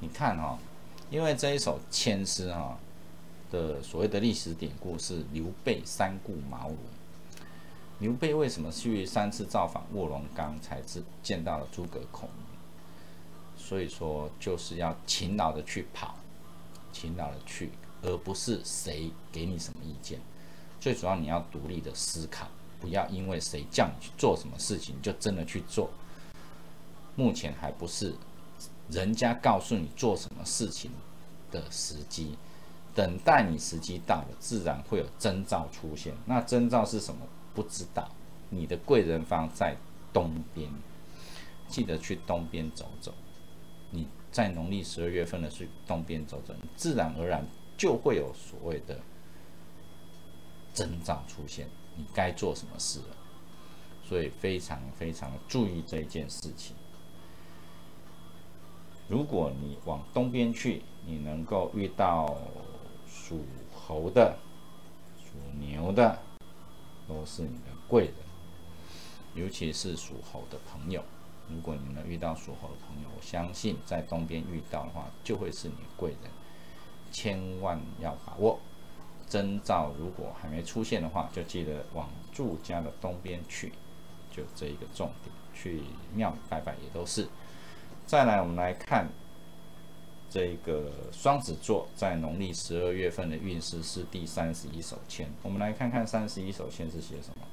[0.00, 0.58] 你看哈，
[1.08, 2.76] 因为这一首千诗哈
[3.50, 6.76] 的所谓的历史典故是刘备三顾茅庐。
[8.00, 12.44] 刘备为什么去三次造访卧龙岗才知见到了诸葛孔明？
[13.56, 16.16] 所以说就是要勤劳的去跑，
[16.92, 17.70] 勤劳的去，
[18.02, 20.20] 而不是谁给你什么意见。
[20.80, 22.46] 最主要你要独立的思考，
[22.80, 25.88] 不要因为谁叫你去做什么事情就真的去做。
[27.14, 28.12] 目前还不是
[28.90, 30.90] 人家告诉你做什么事情
[31.50, 32.36] 的时机，
[32.94, 36.12] 等待你时机到了，自然会有征兆出现。
[36.26, 37.20] 那征兆是什么？
[37.54, 38.10] 不知道。
[38.50, 39.76] 你的贵人方在
[40.12, 40.68] 东边，
[41.68, 43.14] 记得去东边走走。
[43.90, 47.44] 你在农历十二月份的去东边走走，你自然而然
[47.76, 49.00] 就会有所谓的
[50.72, 51.68] 征兆出现。
[51.96, 53.16] 你该做什么事了？
[54.06, 56.76] 所以非常非常注意这一件事情。
[59.08, 62.36] 如果你往东边去，你能够遇到
[63.08, 64.36] 属猴的、
[65.18, 66.18] 属牛的，
[67.08, 68.14] 都是你的贵人。
[69.34, 71.02] 尤其是属猴的朋友，
[71.50, 76.30] 如果你能遇到属猴的朋友，我相信在东边遇到的话，就会是你贵人。
[77.10, 78.58] 千万要把握。
[79.28, 83.72] 征兆如果还没出现的话，就记得往住家的东边去，
[84.30, 85.34] 就这一个重点。
[85.54, 85.82] 去
[86.14, 87.28] 庙里拜拜也都是。
[88.06, 89.08] 再来，我们来看
[90.34, 95.32] 这个双子座在农历十二月份的运势是第三十一手签。
[95.44, 97.46] 我们来看看三十一手签是写什么。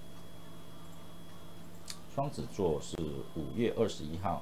[2.16, 2.98] 双子座是
[3.36, 4.42] 五月二十一号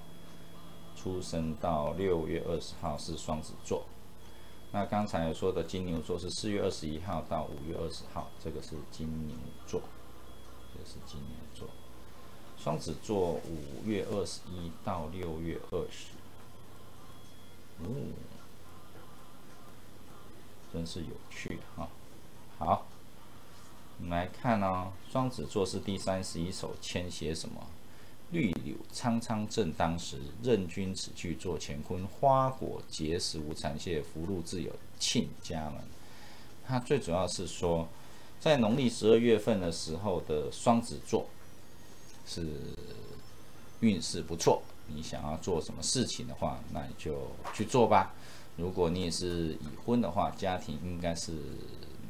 [0.96, 3.84] 出生到六月二十号是双子座。
[4.72, 9.36] 那刚才说的金牛座是四月二十一号到五月二十号，这个是金牛
[9.68, 9.82] 座，
[10.74, 11.68] 这是金牛座。
[12.58, 16.14] 双子座五月二十一到六月二十，
[17.84, 17.88] 哦，
[20.74, 21.88] 真是有趣哈。
[22.58, 22.86] 好，
[24.00, 27.68] 我们来看哦，双子座是第三十一首签写什么？
[28.32, 32.06] 绿柳苍苍正当时，任君此去做乾坤。
[32.06, 35.82] 花果结实无残谢，福禄自有庆家门。
[36.68, 37.88] 它最主要是说，
[38.40, 41.26] 在农历十二月份的时候的双子座
[42.28, 42.46] 是
[43.80, 44.62] 运势不错。
[44.94, 48.14] 你想要做什么事情的话，那你就去做吧。
[48.58, 51.32] 如果你也是已婚的话，家庭应该是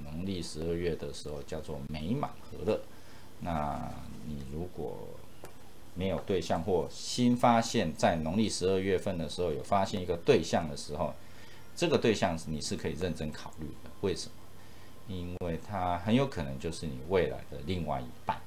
[0.04, 2.82] 农历十二月的时候叫做美满和乐。
[3.42, 3.92] 那
[4.28, 4.98] 你如果
[5.94, 11.14] 没有对象或新发现，在农历十二月份的时候有发现一个对象的时候，
[11.76, 13.92] 这个对象你是可以认真考虑的。
[14.02, 14.34] 为什么？
[15.08, 18.40] 因为他很有可能就是你未来的另外一半。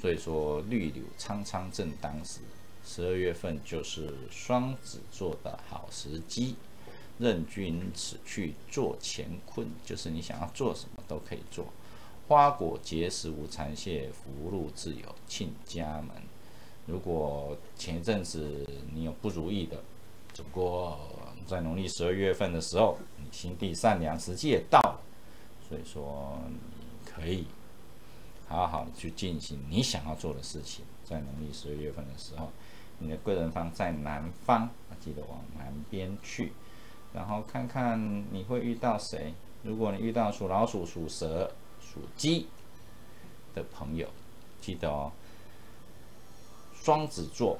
[0.00, 2.40] 所以说，绿柳苍苍正当时。
[2.84, 6.56] 十二月份就是双子座的好时机，
[7.18, 11.66] 任君此去做乾坤，就是你想要做什么都可以做。
[12.28, 16.10] 花果结实无残谢，福禄自有庆家门。
[16.86, 19.82] 如果前一阵子你有不如意的，
[20.34, 20.98] 只不过
[21.46, 25.00] 在农历十二月份的时候，你心地善良，时机也到了，
[25.68, 27.46] 所以说你可以
[28.48, 30.84] 好好去进行你想要做的事情。
[31.04, 32.50] 在农历十二月份的时候。
[33.02, 34.68] 你的贵人方在南方，
[35.00, 36.52] 记得往南边去，
[37.12, 39.34] 然后看看你会遇到谁。
[39.64, 42.46] 如果你遇到属老鼠、属蛇、属鸡
[43.54, 44.08] 的朋友，
[44.60, 45.10] 记得哦。
[46.74, 47.58] 双子座，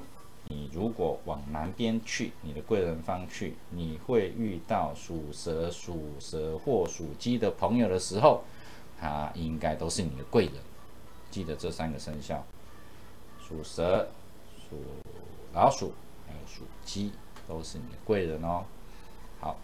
[0.49, 8.45] 你如果往南边去，你的贵人方去，你会遇到属蛇、属蛇或属鸡的朋友的时候，
[9.01, 10.55] 他应该都是你的贵人。
[11.33, 12.45] 记得这三个生肖：
[13.41, 14.09] 属蛇、
[14.69, 14.77] 属。
[15.55, 15.93] 老鼠
[16.27, 17.13] 还有属鸡
[17.47, 18.65] 都是你的贵人哦。
[19.39, 19.59] 好，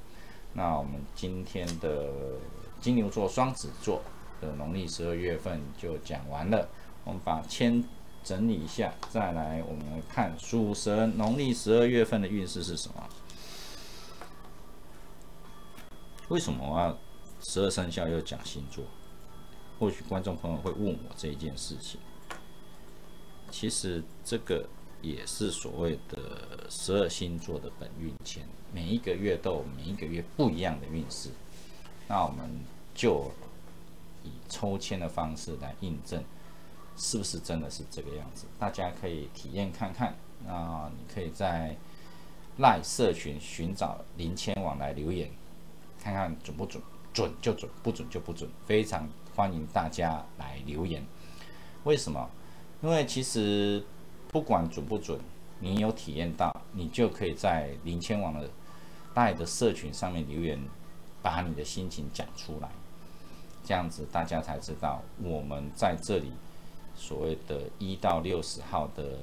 [0.52, 2.10] 那我们今天的
[2.78, 4.02] 金牛座、双子座
[4.38, 6.68] 的农历十二月份就讲完了。
[7.04, 7.82] 我们把签
[8.22, 13.08] 整理一下，再来我们看属蛇农历十二月份的运势是什么？
[16.28, 16.98] 为什么我要
[17.40, 18.84] 十二生肖又讲星座？
[19.78, 21.98] 或许观众朋友会问我这一件事情。
[23.50, 24.68] 其实这个。
[25.00, 31.30] 也是所谓的十二星座的本运签，每一个月都有每一个月不一样的运势。
[32.08, 32.50] 那我们
[32.94, 33.30] 就
[34.24, 36.22] 以抽签的方式来印证，
[36.96, 38.46] 是不是真的是这个样子？
[38.58, 40.16] 大家可以体验看看。
[40.44, 41.76] 那你可以在
[42.56, 45.30] 赖社群寻找林签网来留言，
[46.02, 46.82] 看看准不准，
[47.12, 48.50] 准就准，不准就不准。
[48.66, 51.06] 非常欢迎大家来留言。
[51.84, 52.28] 为什么？
[52.82, 53.84] 因为其实。
[54.28, 55.18] 不管准不准，
[55.58, 58.48] 你有体验到，你就可以在零千网的
[59.14, 60.60] 大的社群上面留言，
[61.22, 62.68] 把你的心情讲出来，
[63.64, 66.30] 这样子大家才知道我们在这里
[66.94, 69.18] 所谓的一到六十号的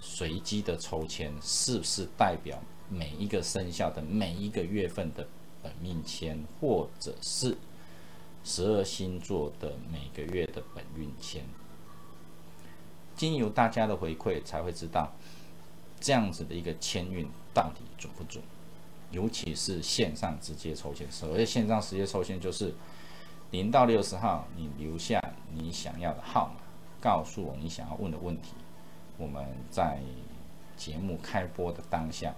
[0.00, 2.58] 随机的抽签，是不是代表
[2.90, 5.26] 每一个生肖的每一个月份的
[5.62, 7.56] 本命签，或者是
[8.44, 11.42] 十二星座的每个月的本运签？
[13.16, 15.10] 经由大家的回馈，才会知道
[15.98, 18.42] 这样子的一个签运到底准不准。
[19.10, 22.74] 尤其是线上直接抽签，所谓线上直接抽签，就是
[23.52, 25.22] 零到六十号，你留下
[25.54, 26.60] 你想要的号码，
[27.00, 28.54] 告诉我你想要问的问题，
[29.16, 30.00] 我们在
[30.76, 32.34] 节目开播的当下，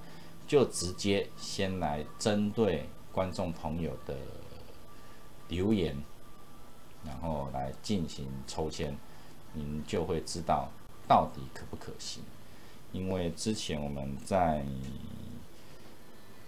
[0.47, 4.15] 就直接先来针对观众朋友的
[5.49, 5.97] 留言，
[7.05, 8.95] 然后来进行抽签。
[9.55, 10.69] 您就会知道
[11.07, 12.23] 到底可不可行，
[12.93, 14.65] 因为之前我们在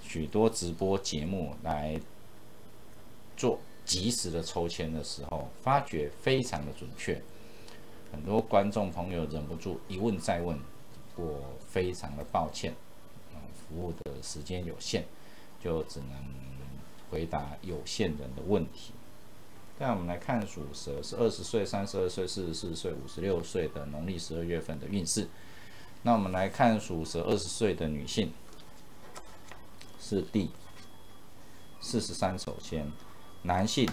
[0.02, 2.00] 许多直播节目来
[3.36, 7.20] 做及时的抽签的时候，发觉非常的准确，
[8.12, 10.58] 很多观众朋友忍不住一问再问，
[11.16, 12.74] 我非常的抱歉，
[13.54, 15.04] 服务的时间有限，
[15.62, 16.08] 就只能
[17.10, 18.92] 回答有限人的问题。
[19.80, 25.26] 那我们来看属蛇是二十岁、三十二岁、四十四岁、五十六岁的农历十二月份的运势。
[26.02, 28.30] 那我们来看属蛇二十岁的女性
[29.98, 30.50] 是第
[31.80, 32.92] 四十三手签，
[33.40, 33.88] 男性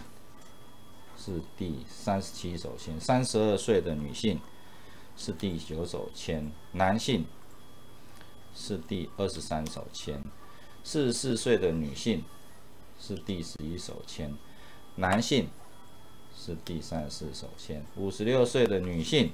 [1.17, 2.99] 是第三十七手签。
[2.99, 4.41] 三十二岁的女性
[5.15, 7.25] 是第九手签，男性
[8.53, 10.21] 是第二十三手签。
[10.83, 12.25] 四十四岁的女性
[12.99, 14.35] 是第十一手签，
[14.97, 15.47] 男性。
[16.47, 19.33] 是第三十四手签，五十六岁的女性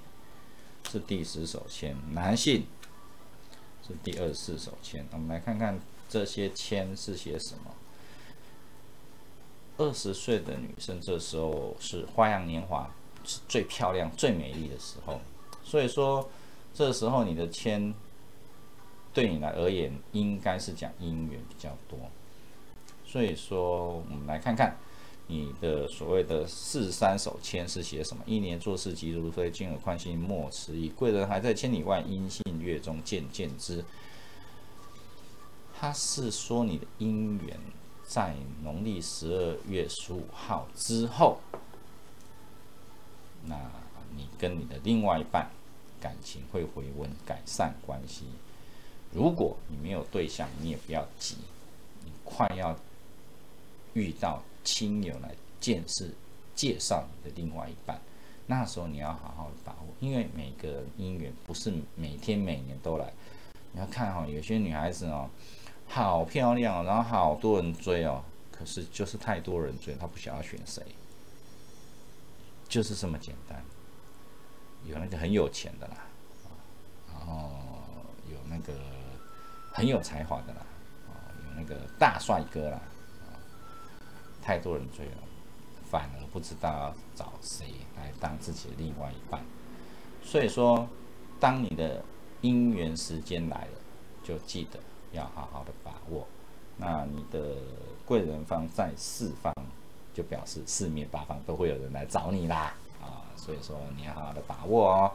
[0.89, 2.65] 是第十手签，男性
[3.87, 5.05] 是第二十四手签。
[5.11, 7.65] 我们来看看这些签是写什么。
[9.77, 12.91] 二十岁的女生这时候是花样年华，
[13.23, 15.21] 是最漂亮、最美丽的时候。
[15.63, 16.27] 所以说，
[16.73, 17.93] 这时候你的签
[19.13, 21.99] 对你来而言，应该是讲姻缘比较多。
[23.05, 24.75] 所以说，我们来看看
[25.27, 28.23] 你的所谓的四三手签是写什么？
[28.25, 33.83] 一年做事急如飞，金耳宽心莫迟疑，贵人还在千里外，音信月中见见之。
[35.79, 37.59] 他是说你的姻缘。
[38.05, 41.39] 在农历十二月十五号之后，
[43.45, 43.55] 那
[44.15, 45.49] 你跟你的另外一半
[46.01, 48.25] 感情会回温，改善关系。
[49.13, 51.37] 如果你没有对象，你也不要急，
[52.03, 52.77] 你快要
[53.93, 56.13] 遇到亲友来见识、
[56.55, 57.99] 介绍你的另外一半，
[58.47, 63.11] 那时候你要好好把握，因为每个姻缘不是每天每年都来。
[63.71, 65.29] 你要看哈，有些女孩子哦。
[65.85, 70.81] 好漂亮，然后好多人追哦，可是就是太多人追，他不想要选谁，
[72.67, 73.61] 就是这么简单。
[74.85, 75.97] 有那个很有钱的啦，
[77.11, 77.51] 然后
[78.31, 78.73] 有那个
[79.71, 80.61] 很有才华的啦，
[81.09, 81.13] 啊，
[81.45, 82.81] 有那个大帅哥啦，
[84.43, 85.17] 太多人追了，
[85.89, 89.41] 反而不知道要找谁来当自己的另外一半。
[90.21, 90.87] 所以说，
[91.39, 92.03] 当你的
[92.41, 93.79] 姻缘时间来了，
[94.23, 94.79] 就记得。
[95.13, 96.27] 要好好的把握，
[96.75, 97.55] 那你的
[98.03, 99.53] 贵人方在四方，
[100.11, 105.11] 就表示四面八方都会有人来找你啦，啊，所以说你要好好的把握哦。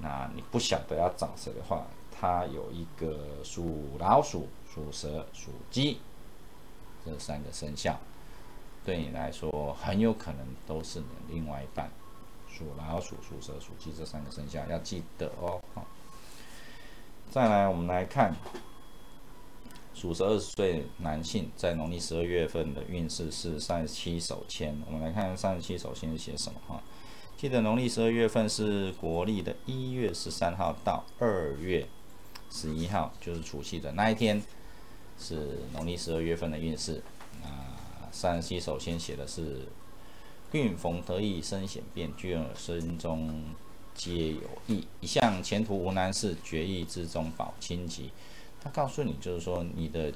[0.00, 6.00] 那你不晓得要找谁的话，他有一个属老鼠、属蛇、属鸡
[7.04, 7.98] 这三个生肖，
[8.84, 11.90] 对你来说很有可能都是你另外一半。
[12.48, 15.60] 属老鼠、属蛇、属鸡这三个生肖要记得哦。
[15.74, 15.86] 好，
[17.30, 18.34] 再来我们来看。
[19.94, 24.74] 属蛇二十岁男性在农历十二月份的运势是三十七手签。
[24.86, 26.82] 我们来看三十七手签是写什么哈？
[27.36, 31.86] 记得农历十二月份是国历的一月十三号到二月
[32.50, 34.42] 十一号，就是除夕的那一天，
[35.18, 37.02] 是农历十二月份的运势。
[37.42, 37.48] 那
[38.10, 39.62] 三十七手签写的是
[40.52, 43.44] 运逢得意生显变，居而身中
[43.94, 48.10] 皆有益，一向前途无难事，决意之中保清吉。
[48.62, 50.12] 他告诉你，就是说你的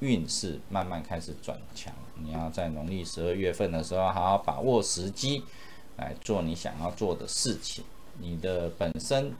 [0.00, 1.92] 运势慢慢开始转强，
[2.22, 5.42] 你要在农历十二月份的时候好好把握时机
[5.96, 7.84] 来做你想要做的事情。
[8.18, 9.32] 你的本身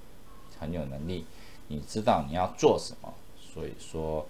[0.59, 1.25] 很有能力，
[1.69, 3.13] 你知道你要做什么，
[3.53, 4.27] 所以说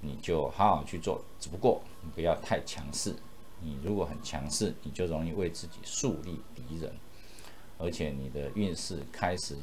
[0.00, 1.22] 你就好好去做。
[1.38, 3.14] 只不过你不要太强势，
[3.60, 6.92] 你如果很强势，你就容易为自己树立敌人，
[7.78, 9.56] 而且你的运势开始。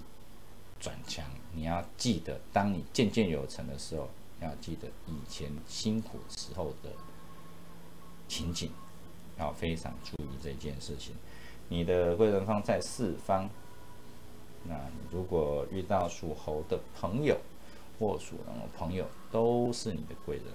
[0.79, 4.07] 转强，你要记得，当你渐渐有成的时候，
[4.39, 6.91] 要记得以前辛苦时候的
[8.27, 8.69] 情景，
[9.39, 11.15] 要非常注意这件事情。
[11.67, 13.49] 你的贵人方在四方，
[14.65, 14.75] 那
[15.11, 17.35] 如果遇到属猴的朋友
[17.97, 20.45] 或属龙的朋友，都是你的贵人，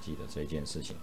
[0.00, 0.96] 记得这件事情。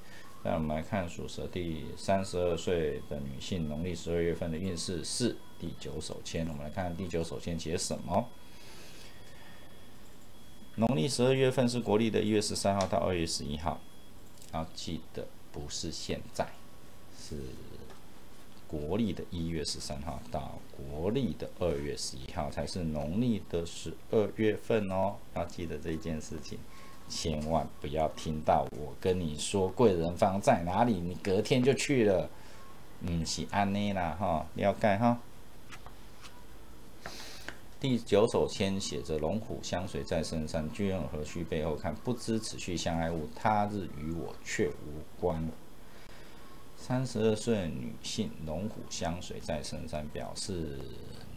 [0.44, 6.48] 那我们来看属蛇第三十二岁的女性，农历十二月份的运势是第九手签。
[6.48, 8.30] 我们来看第九手签写什么。
[10.76, 13.80] 农历十二月份是国历的一月十三号到二月十一号，
[14.54, 16.48] 要记得不是现在，
[17.18, 17.38] 是
[18.68, 26.58] 国历的一月十三号到国历的二月十一号才是农历的十二月份哦，要记得这件事情，
[27.08, 32.30] 千万不要听到我跟你说贵人方在哪里，你隔天就去了，
[33.02, 35.20] 嗯，是安内啦哈，了解哈。
[37.80, 41.94] 第九首签写着“龙虎相随在深山，君而何须背后看？
[42.04, 45.48] 不知此去相爱物，他日与我却无关。”
[46.88, 50.80] 三十二岁女性，龙虎相随在深山，表示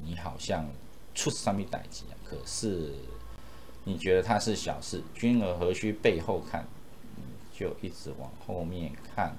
[0.05, 0.69] 你好像
[1.15, 2.93] 出上面代级啊，可是
[3.85, 6.67] 你觉得它是小事，君而何须背后看？
[7.57, 9.39] 就一直往后面看，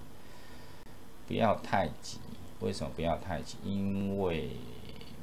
[1.28, 2.18] 不要太急。
[2.62, 3.58] 为什么不要太急？
[3.64, 4.50] 因为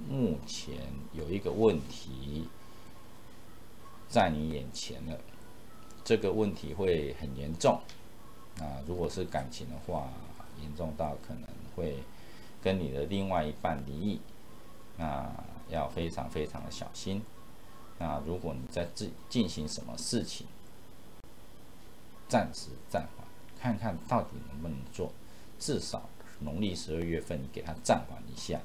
[0.08, 0.76] 目前
[1.12, 2.46] 有一个问题
[4.08, 5.18] 在你眼前了，
[6.04, 7.80] 这个问题会很严重。
[8.60, 10.08] 啊，如果是感情的话，
[10.60, 11.42] 严重到可能
[11.74, 12.02] 会
[12.62, 14.20] 跟你的另外一半离异，
[14.96, 15.30] 那
[15.68, 17.22] 要非常非常的小心。
[17.98, 20.46] 那如果你在进进行什么事情，
[22.28, 23.26] 暂时暂缓，
[23.60, 25.12] 看看到底能不能做，
[25.58, 26.08] 至少
[26.40, 28.60] 农历十二月份你给他暂缓一下。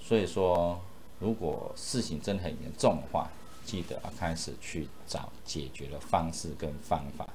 [0.00, 0.80] 所以说，
[1.20, 3.28] 如果事情真的很严重的话，
[3.64, 7.28] 记得要开始去找解决的方式跟方法。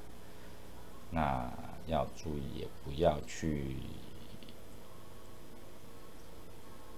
[1.12, 1.52] 那
[1.92, 3.76] 要注意，也不要去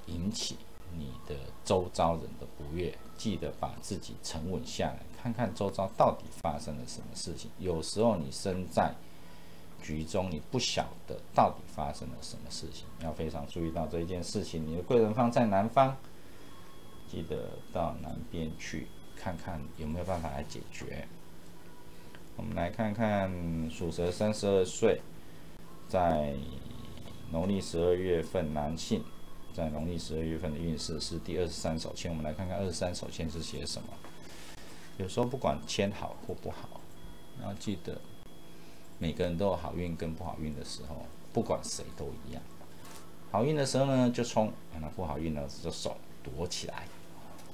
[0.05, 0.57] 引起
[0.95, 1.35] 你的
[1.65, 2.95] 周遭人的不悦。
[3.17, 7.49] 记得把自己沉稳下来，看看周遭到底发生了什么事情。
[7.59, 8.93] 有时候你身在
[9.81, 14.65] 局中，你不晓得到底发生了什么事情，要非常注意到这一件事情。
[14.65, 15.95] 你的贵人方在南方，
[17.07, 21.07] 记得到南边去看看有没有办法来解决。
[22.35, 23.31] 我们来看看
[23.69, 25.01] 属蛇三十二岁，
[25.87, 26.33] 在
[27.31, 29.03] 农历十二月份男性。
[29.53, 33.87] 在农历十二月份的运势是第二十三手签，我们来看看二十三手签是写什么。
[34.97, 36.81] 有时候不管签好或不好，
[37.39, 38.01] 然后记得
[38.97, 42.41] 每个人都有好运跟不好运的时候，不管谁都一样。
[43.29, 46.87] 好运的时候呢就冲，那不好运呢就手躲起来，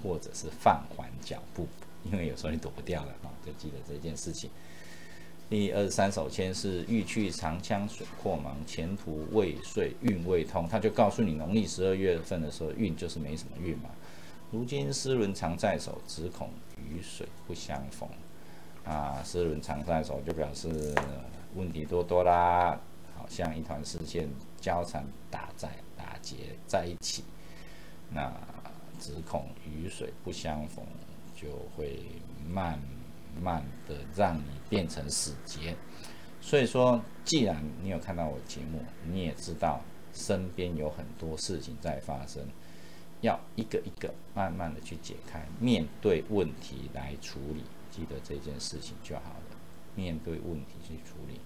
[0.01, 1.67] 或者是放缓脚步，
[2.05, 4.49] 因为有时候你躲不掉了啊，就记得这件事情。
[5.49, 13.89] 第二十三手签是欲去长枪水阔芒，前途未遂运未通，他就告诉你农历十二月份的时候运就是没什么运嘛。
[14.51, 18.07] 如今丝轮常在手，只恐雨水不相逢。
[18.85, 20.93] 啊，丝轮常在手就表示
[21.55, 22.79] 问题多多啦，
[23.17, 24.29] 好像一团丝线
[24.61, 26.35] 交缠打在打结
[26.67, 27.23] 在一起。
[28.11, 28.31] 那
[28.99, 30.85] 只恐雨水不相逢，
[31.35, 31.99] 就会。
[32.51, 32.79] 慢
[33.41, 35.75] 慢的让你变成死结，
[36.41, 39.82] 所以说，既然你有看到我节目，你也知道
[40.13, 42.43] 身边有很多事情在发生，
[43.21, 49.57] 要一个一个慢慢的去解开，面对问题来处理，记得这件事情就好了。
[49.95, 51.41] 面对问题去处理，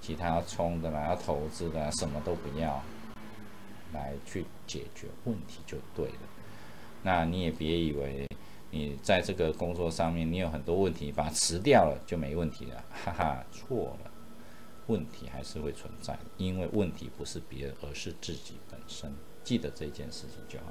[0.00, 2.82] 其他要冲的啦，要投资的，什么都不要，
[3.92, 6.20] 来去解决问题就对了。
[7.02, 8.25] 那你也别以为。
[8.76, 14.10] 你在这个工作上面，你有很多问题，把它辞掉了就没问题了，哈哈，错了，
[14.88, 19.10] 问题还是会存在，因为问题不是别人，而是自己本身，
[19.42, 20.66] 记得这件事情就好。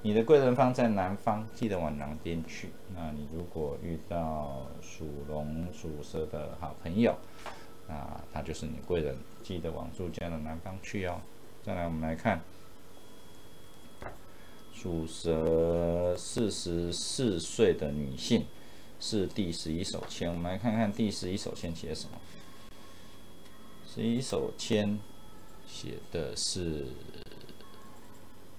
[0.00, 2.70] 你的贵人方在南方，记得往南边去。
[2.94, 7.14] 那你如果遇到属龙、属蛇的好朋友，
[7.86, 11.20] 那他就是你贵人，记得往住家的南方去哦。
[11.62, 12.40] 再来，我们来看。
[14.82, 18.46] 属蛇四十四岁的女性
[18.98, 22.16] 是第十一手签，我们来看看第十一手签写什么。
[23.86, 24.98] 十一手签
[25.68, 26.86] 写的是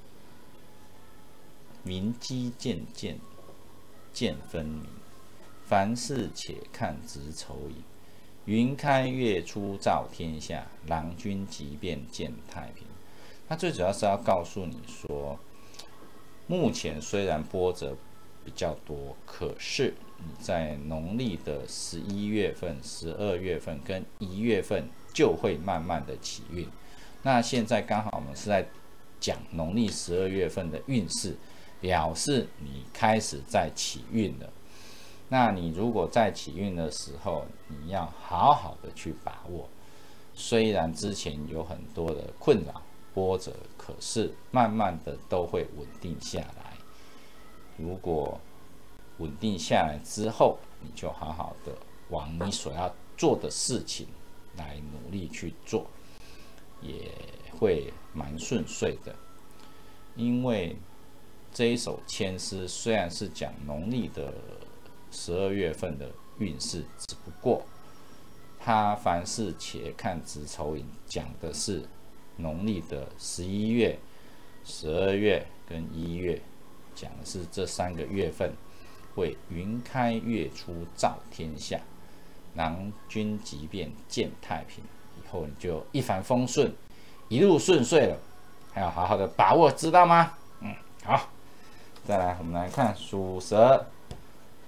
[1.82, 3.17] “明基渐渐
[4.13, 4.86] 见分明，
[5.65, 7.78] 凡事且看直愁影。
[8.45, 12.86] 云开月出照天下，郎君即便见太平。”
[13.49, 15.39] 它最主要是要告诉你说。
[16.52, 17.95] 目前虽然波折
[18.43, 26.68] 比较多，可是你在农历的十一月份、十二月份跟一月份就会慢慢的起运。
[27.24, 28.68] 那现在刚好我们是在
[29.18, 31.38] 讲农历十二月份的运势，
[31.80, 34.49] 表示你开始在起运了。
[35.30, 39.70] 那你如果在起运的时候，你要好好的去把握。
[40.34, 42.82] 虽然之前有很多的困扰。
[43.14, 46.78] 波折，可是慢慢的都会稳定下来。
[47.78, 48.39] 如果
[49.18, 51.74] 稳定下来之后，你就好好的
[52.09, 54.07] 往你所要做的事情
[54.55, 55.86] 来努力去做，
[56.82, 57.12] 也
[57.59, 59.16] 会蛮顺遂的。
[60.16, 60.78] 因为
[61.53, 64.34] 这一首签诗虽然是讲农历的
[65.12, 66.09] 十二月份的
[66.39, 67.66] 运势，只不过
[68.59, 71.84] 它凡事且看直愁影，讲的是。
[72.42, 73.98] 农历的十一月、
[74.66, 76.42] 十二月跟一月，
[76.96, 78.54] 讲的是这三个月份
[79.16, 81.80] 会云开月出照天下，
[82.56, 84.84] 郎君即便见太平，
[85.18, 86.74] 以后你就一帆风顺，
[87.30, 88.18] 一路顺遂了，
[88.74, 90.34] 还要好好的把握，知道吗？
[90.62, 91.30] 嗯，好，
[92.06, 93.86] 再来我们来看属蛇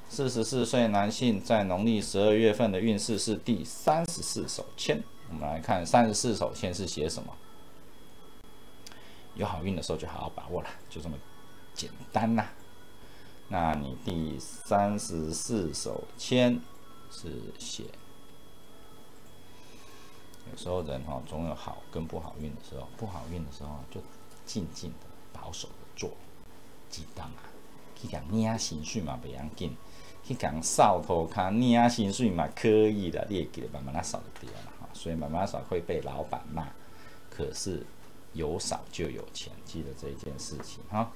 [0.09, 7.33] 四十四岁男性在农历十二月份的运势是第三十四手签，我们来看三十四手签是写什么。
[9.35, 11.17] 有好运的时候就好好把握了，就这么
[11.73, 12.45] 简单呐。
[13.49, 16.59] 那你第三十四手签
[17.11, 17.83] 是写，
[20.51, 23.99] 有时候人哈总有好跟不好运的时候，不好运的时候就
[24.45, 26.11] 静静的、保守的做，
[26.89, 27.43] 记当啊，
[27.95, 29.75] 去讲你啊心绪嘛不要紧，
[30.23, 34.87] 去讲扫头看捏心绪嘛可以的，你也记得慢慢扫就对了哈。
[34.93, 36.67] 所以慢慢扫会被老板骂，
[37.29, 37.85] 可是。
[38.33, 41.11] 有少就有钱，记得这一件事情哈。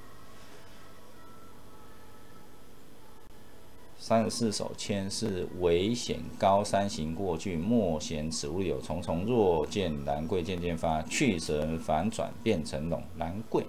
[4.00, 9.26] 三十四手签是危险高山行过去，莫嫌此路有重重。
[9.26, 13.02] 若见兰桂渐渐发，去蛇反转变成龙。
[13.18, 13.66] 兰桂，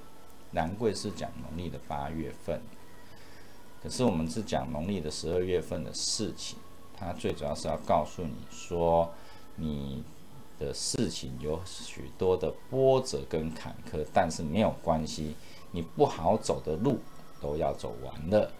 [0.52, 2.62] 兰桂是讲农历的八月份，
[3.82, 6.60] 可是我们是讲农历的十二月份的事情。
[6.96, 9.12] 它最主要是要告诉你说，
[9.56, 10.04] 你
[10.60, 15.36] 的事情有许多的波折跟坎坷，但是没有关系，
[15.72, 17.00] 你不好走的路
[17.42, 18.52] 都要走完了。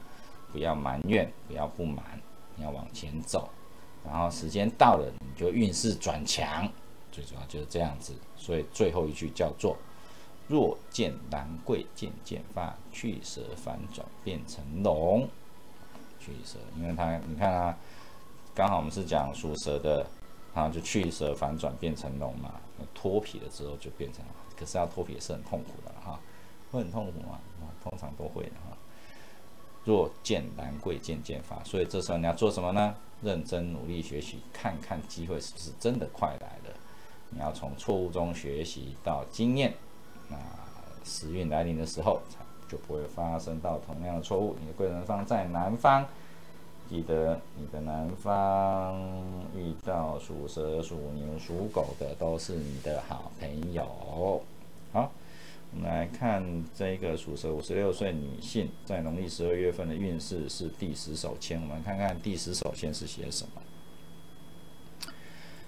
[0.52, 2.20] 不要埋怨，不要不满，
[2.56, 3.48] 你要往前走。
[4.04, 6.68] 然后时间到了，你就运势转强。
[7.12, 8.14] 最主要就是这样子。
[8.36, 9.78] 所以最后一句叫做
[10.50, 15.30] “若见兰桂渐渐发，去蛇反转变成龙”。
[16.20, 17.78] 去蛇，因为它你看啊，
[18.56, 20.06] 刚好我们是讲属蛇的，
[20.54, 22.54] 啊就去蛇反转变成龙嘛。
[22.96, 24.24] 脱皮了之后就变成，
[24.58, 26.20] 可是要脱皮也是很痛苦的哈，
[26.72, 27.40] 会很痛苦吗？
[27.84, 28.78] 通常都会的哈。
[29.86, 32.96] 若见兰桂渐渐发，所以这时候你要做什么呢？
[33.22, 36.76] 认真努力学习，看看机会是不是真的快来了。
[37.32, 39.74] 你要从错误中学习到经验，
[40.30, 40.38] 那
[41.04, 42.38] 时运来临的时候才，
[42.70, 44.56] 就不会发生到同样的错误。
[44.62, 46.08] 你的贵人方在南方，
[46.90, 49.00] 记得你的南方
[49.56, 54.42] 遇到属蛇、属牛、属狗的都是你的好朋友。
[54.92, 55.12] 好。
[55.72, 61.62] 我们来看这个属蛇五十六岁女性在农历十二月份的运势是第十手签。
[61.62, 65.12] 我们看看第十手签是写什么。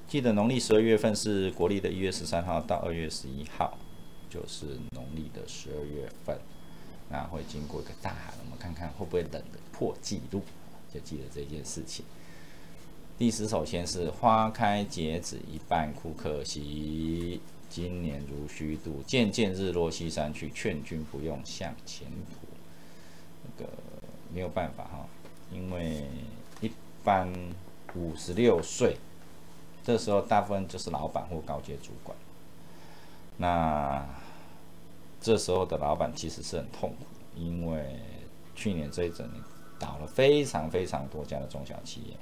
[0.07, 3.77] 记得农历十二月份是国历的一月十三号到二月十一号，
[4.27, 4.65] 就是
[4.95, 6.35] 农历的十二月份。
[7.07, 10.41] 那会经过一个大寒，我们看看会不会冷的破纪录，
[10.93, 12.03] 就记得这件事情。
[13.17, 17.41] 第十首先是花开结子一半枯，可惜。
[17.69, 22.05] 今年如虚度，渐渐日落西山去，劝君不用向前。
[23.43, 23.71] 那个
[24.33, 25.07] 没有办法哈，
[25.49, 26.05] 因为
[26.59, 26.69] 一
[27.01, 27.31] 般
[27.95, 28.97] 五十六岁，
[29.85, 32.17] 这时候大部分就是老板或高阶主管。
[33.37, 34.05] 那
[35.21, 37.05] 这时候的老板其实是很痛苦，
[37.37, 37.99] 因为
[38.53, 39.41] 去年这一整年
[39.81, 42.15] 倒了非常非常多家的中小企业。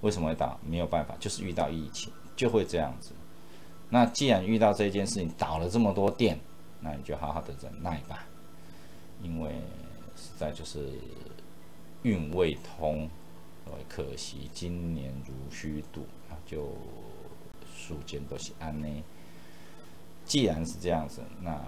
[0.00, 0.58] 为什么会倒？
[0.66, 3.12] 没有办法，就是遇到疫情就会这样子。
[3.88, 6.38] 那既然遇到这件事情，倒了这么多店，
[6.80, 8.26] 那你就好好的忍耐吧，
[9.22, 9.52] 因为
[10.16, 10.90] 实在就是
[12.02, 13.08] 运未通，
[13.88, 16.76] 可惜今年如虚度啊，就
[17.74, 18.88] 数间都是安呢。
[20.26, 21.58] 既然是这样子，那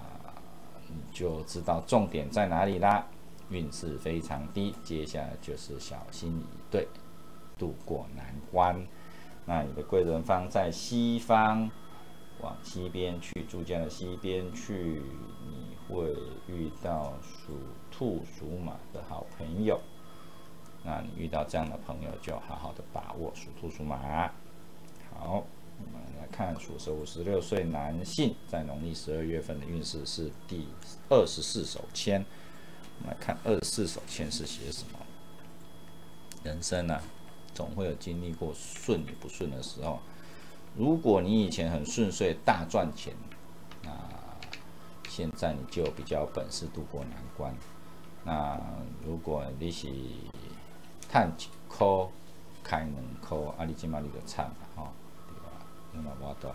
[0.88, 3.06] 你就知道重点在哪里啦。
[3.50, 6.88] 运势非常低，接下来就是小心以对，
[7.58, 8.86] 渡过难关。
[9.44, 11.70] 那你的贵人方在西方。
[12.42, 15.00] 往西边去，逐渐的西边去，
[15.42, 16.14] 你会
[16.46, 17.54] 遇到属
[17.90, 19.80] 兔、属马的好朋友。
[20.84, 23.96] 那你遇到这样的朋友，就好好的把握属兔、属马。
[25.10, 25.42] 好，
[25.78, 30.66] 我们来看属蛇五十六岁男性在农历十二月份的运势是第
[31.08, 32.22] 二十四手签。
[32.98, 34.98] 我们来看二十四首签是写什么？
[36.42, 37.00] 人生呢，
[37.54, 40.00] 总会有经历过顺与不顺的时候。
[40.76, 43.14] 如果你以前很顺遂，大赚钱，
[43.82, 43.90] 那
[45.08, 47.54] 现在你就比较本事度过难关。
[48.24, 48.60] 那
[49.04, 49.88] 如果你是
[51.08, 51.86] 赚一块
[52.62, 54.88] 开两块，啊，你即马你就惨了吼，
[55.28, 55.66] 对吧？
[55.94, 56.54] 因为我都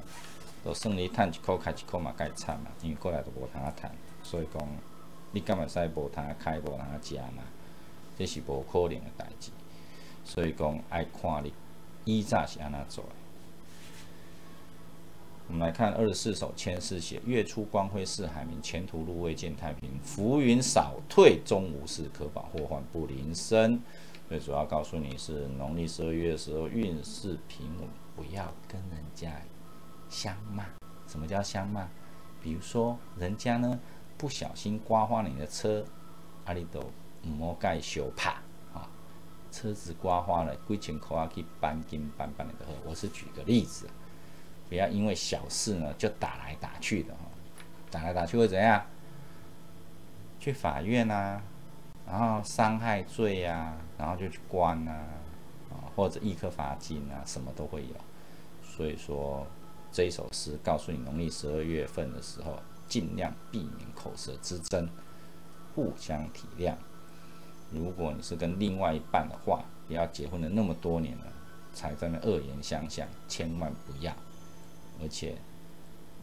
[0.64, 4.62] 都算你赚一块开一块嘛，该惨嘛，因为过来都无通啊赚，所以讲
[5.32, 7.44] 你敢会使无通开，无通啊食嘛？
[8.18, 9.52] 这是无可能的代志。
[10.24, 11.54] 所以讲爱看你
[12.06, 13.06] 以早是安怎做。
[15.48, 19.90] 我们来看二十四首签是写：月出光辉似海明，前途路未见太平。
[20.04, 23.82] 浮云少退终无事可保，祸患不临身。
[24.30, 29.30] 所以主要告诉你是农历十二月的时候运势平稳，不要跟人家
[30.10, 30.66] 相骂。
[31.08, 31.90] 什么叫相骂？
[32.42, 33.78] 比如说人家呢
[34.22, 35.84] 不小心刮花你的车，
[36.46, 36.80] 阿里都
[37.24, 38.34] 唔好盖修怕
[38.72, 38.88] 啊。
[39.52, 42.72] 车子刮花了，几千块啊去搬金搬搬的好。
[42.86, 43.90] 我是举个例子。
[44.70, 47.22] 不要因为小事呢就打来打去的哈，
[47.90, 48.86] 打来打去会怎样？
[50.40, 51.42] 去法院呐，
[52.06, 54.92] 然后伤害罪呀，然后就去关呐，
[55.72, 57.96] 啊或者一颗罚金啊，什么都会有。
[58.64, 59.48] 所以说
[59.92, 62.60] 这一首诗告诉你，农历十二月份的时候，
[62.92, 64.90] 尽量避免口舌之争，
[65.74, 66.74] 互相体谅。
[67.72, 71.26] 如果你是跟另外一半的话，不要结婚了那么多年了，
[71.74, 74.14] 才在那恶言相向，千万不要。
[75.02, 75.38] 而且，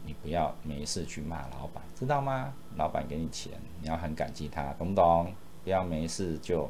[0.05, 2.53] 你不要没事去骂老板，知道吗？
[2.75, 5.33] 老板给你钱，你要很感激他，懂不懂？
[5.63, 6.69] 不要没事就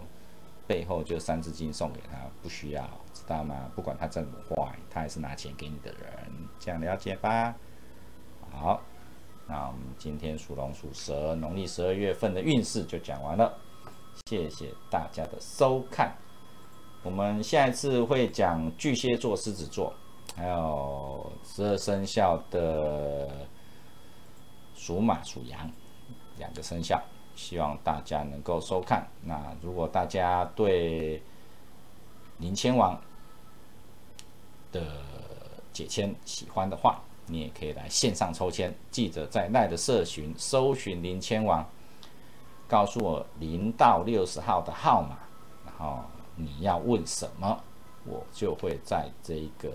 [0.65, 3.69] 背后就三字经送给他，不需要，知道吗？
[3.75, 6.09] 不管他怎么坏，他还是拿钱给你的人，
[6.57, 7.53] 这样了解吧？
[8.49, 8.81] 好，
[9.49, 13.51] 那我们今天属龙属蛇，农历十二月份的运势就讲完了，
[14.27, 16.15] 谢谢大家的收看。
[17.01, 19.91] 我们下一次会讲巨蟹座、狮子座，
[20.35, 23.47] 还有十二生肖的
[24.75, 25.67] 属马、属羊
[26.37, 27.01] 两个生肖，
[27.35, 29.07] 希望大家能够收看。
[29.23, 31.19] 那如果大家对
[32.37, 33.01] 林千王
[34.71, 34.83] 的
[35.73, 41.65] 解签喜欢的话，你也可以来线上抽签，记者在奈的社群搜寻林千王，
[42.67, 45.17] 告诉我零到六十号的号码，
[45.65, 46.03] 然后。
[46.41, 47.61] 你要问什么，
[48.05, 49.69] 我就会在这个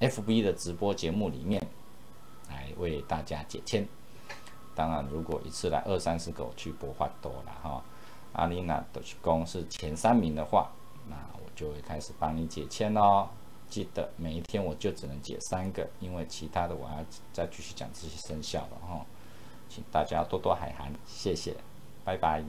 [0.00, 1.64] FB 的直播节目里面
[2.48, 3.86] 来为大家解签。
[4.74, 7.80] 当然，如果一次来二三十个去博话多了哈，
[8.32, 10.68] 阿丽娜的公是前三名的话，
[11.06, 13.28] 那我就会开始帮你解签喽。
[13.68, 19.04] 记得每一天我就只能解三个，因为其他的我要再继续讲这些生肖了哈。
[19.68, 21.54] 请大家多多海涵，谢谢，
[22.04, 22.42] 拜拜。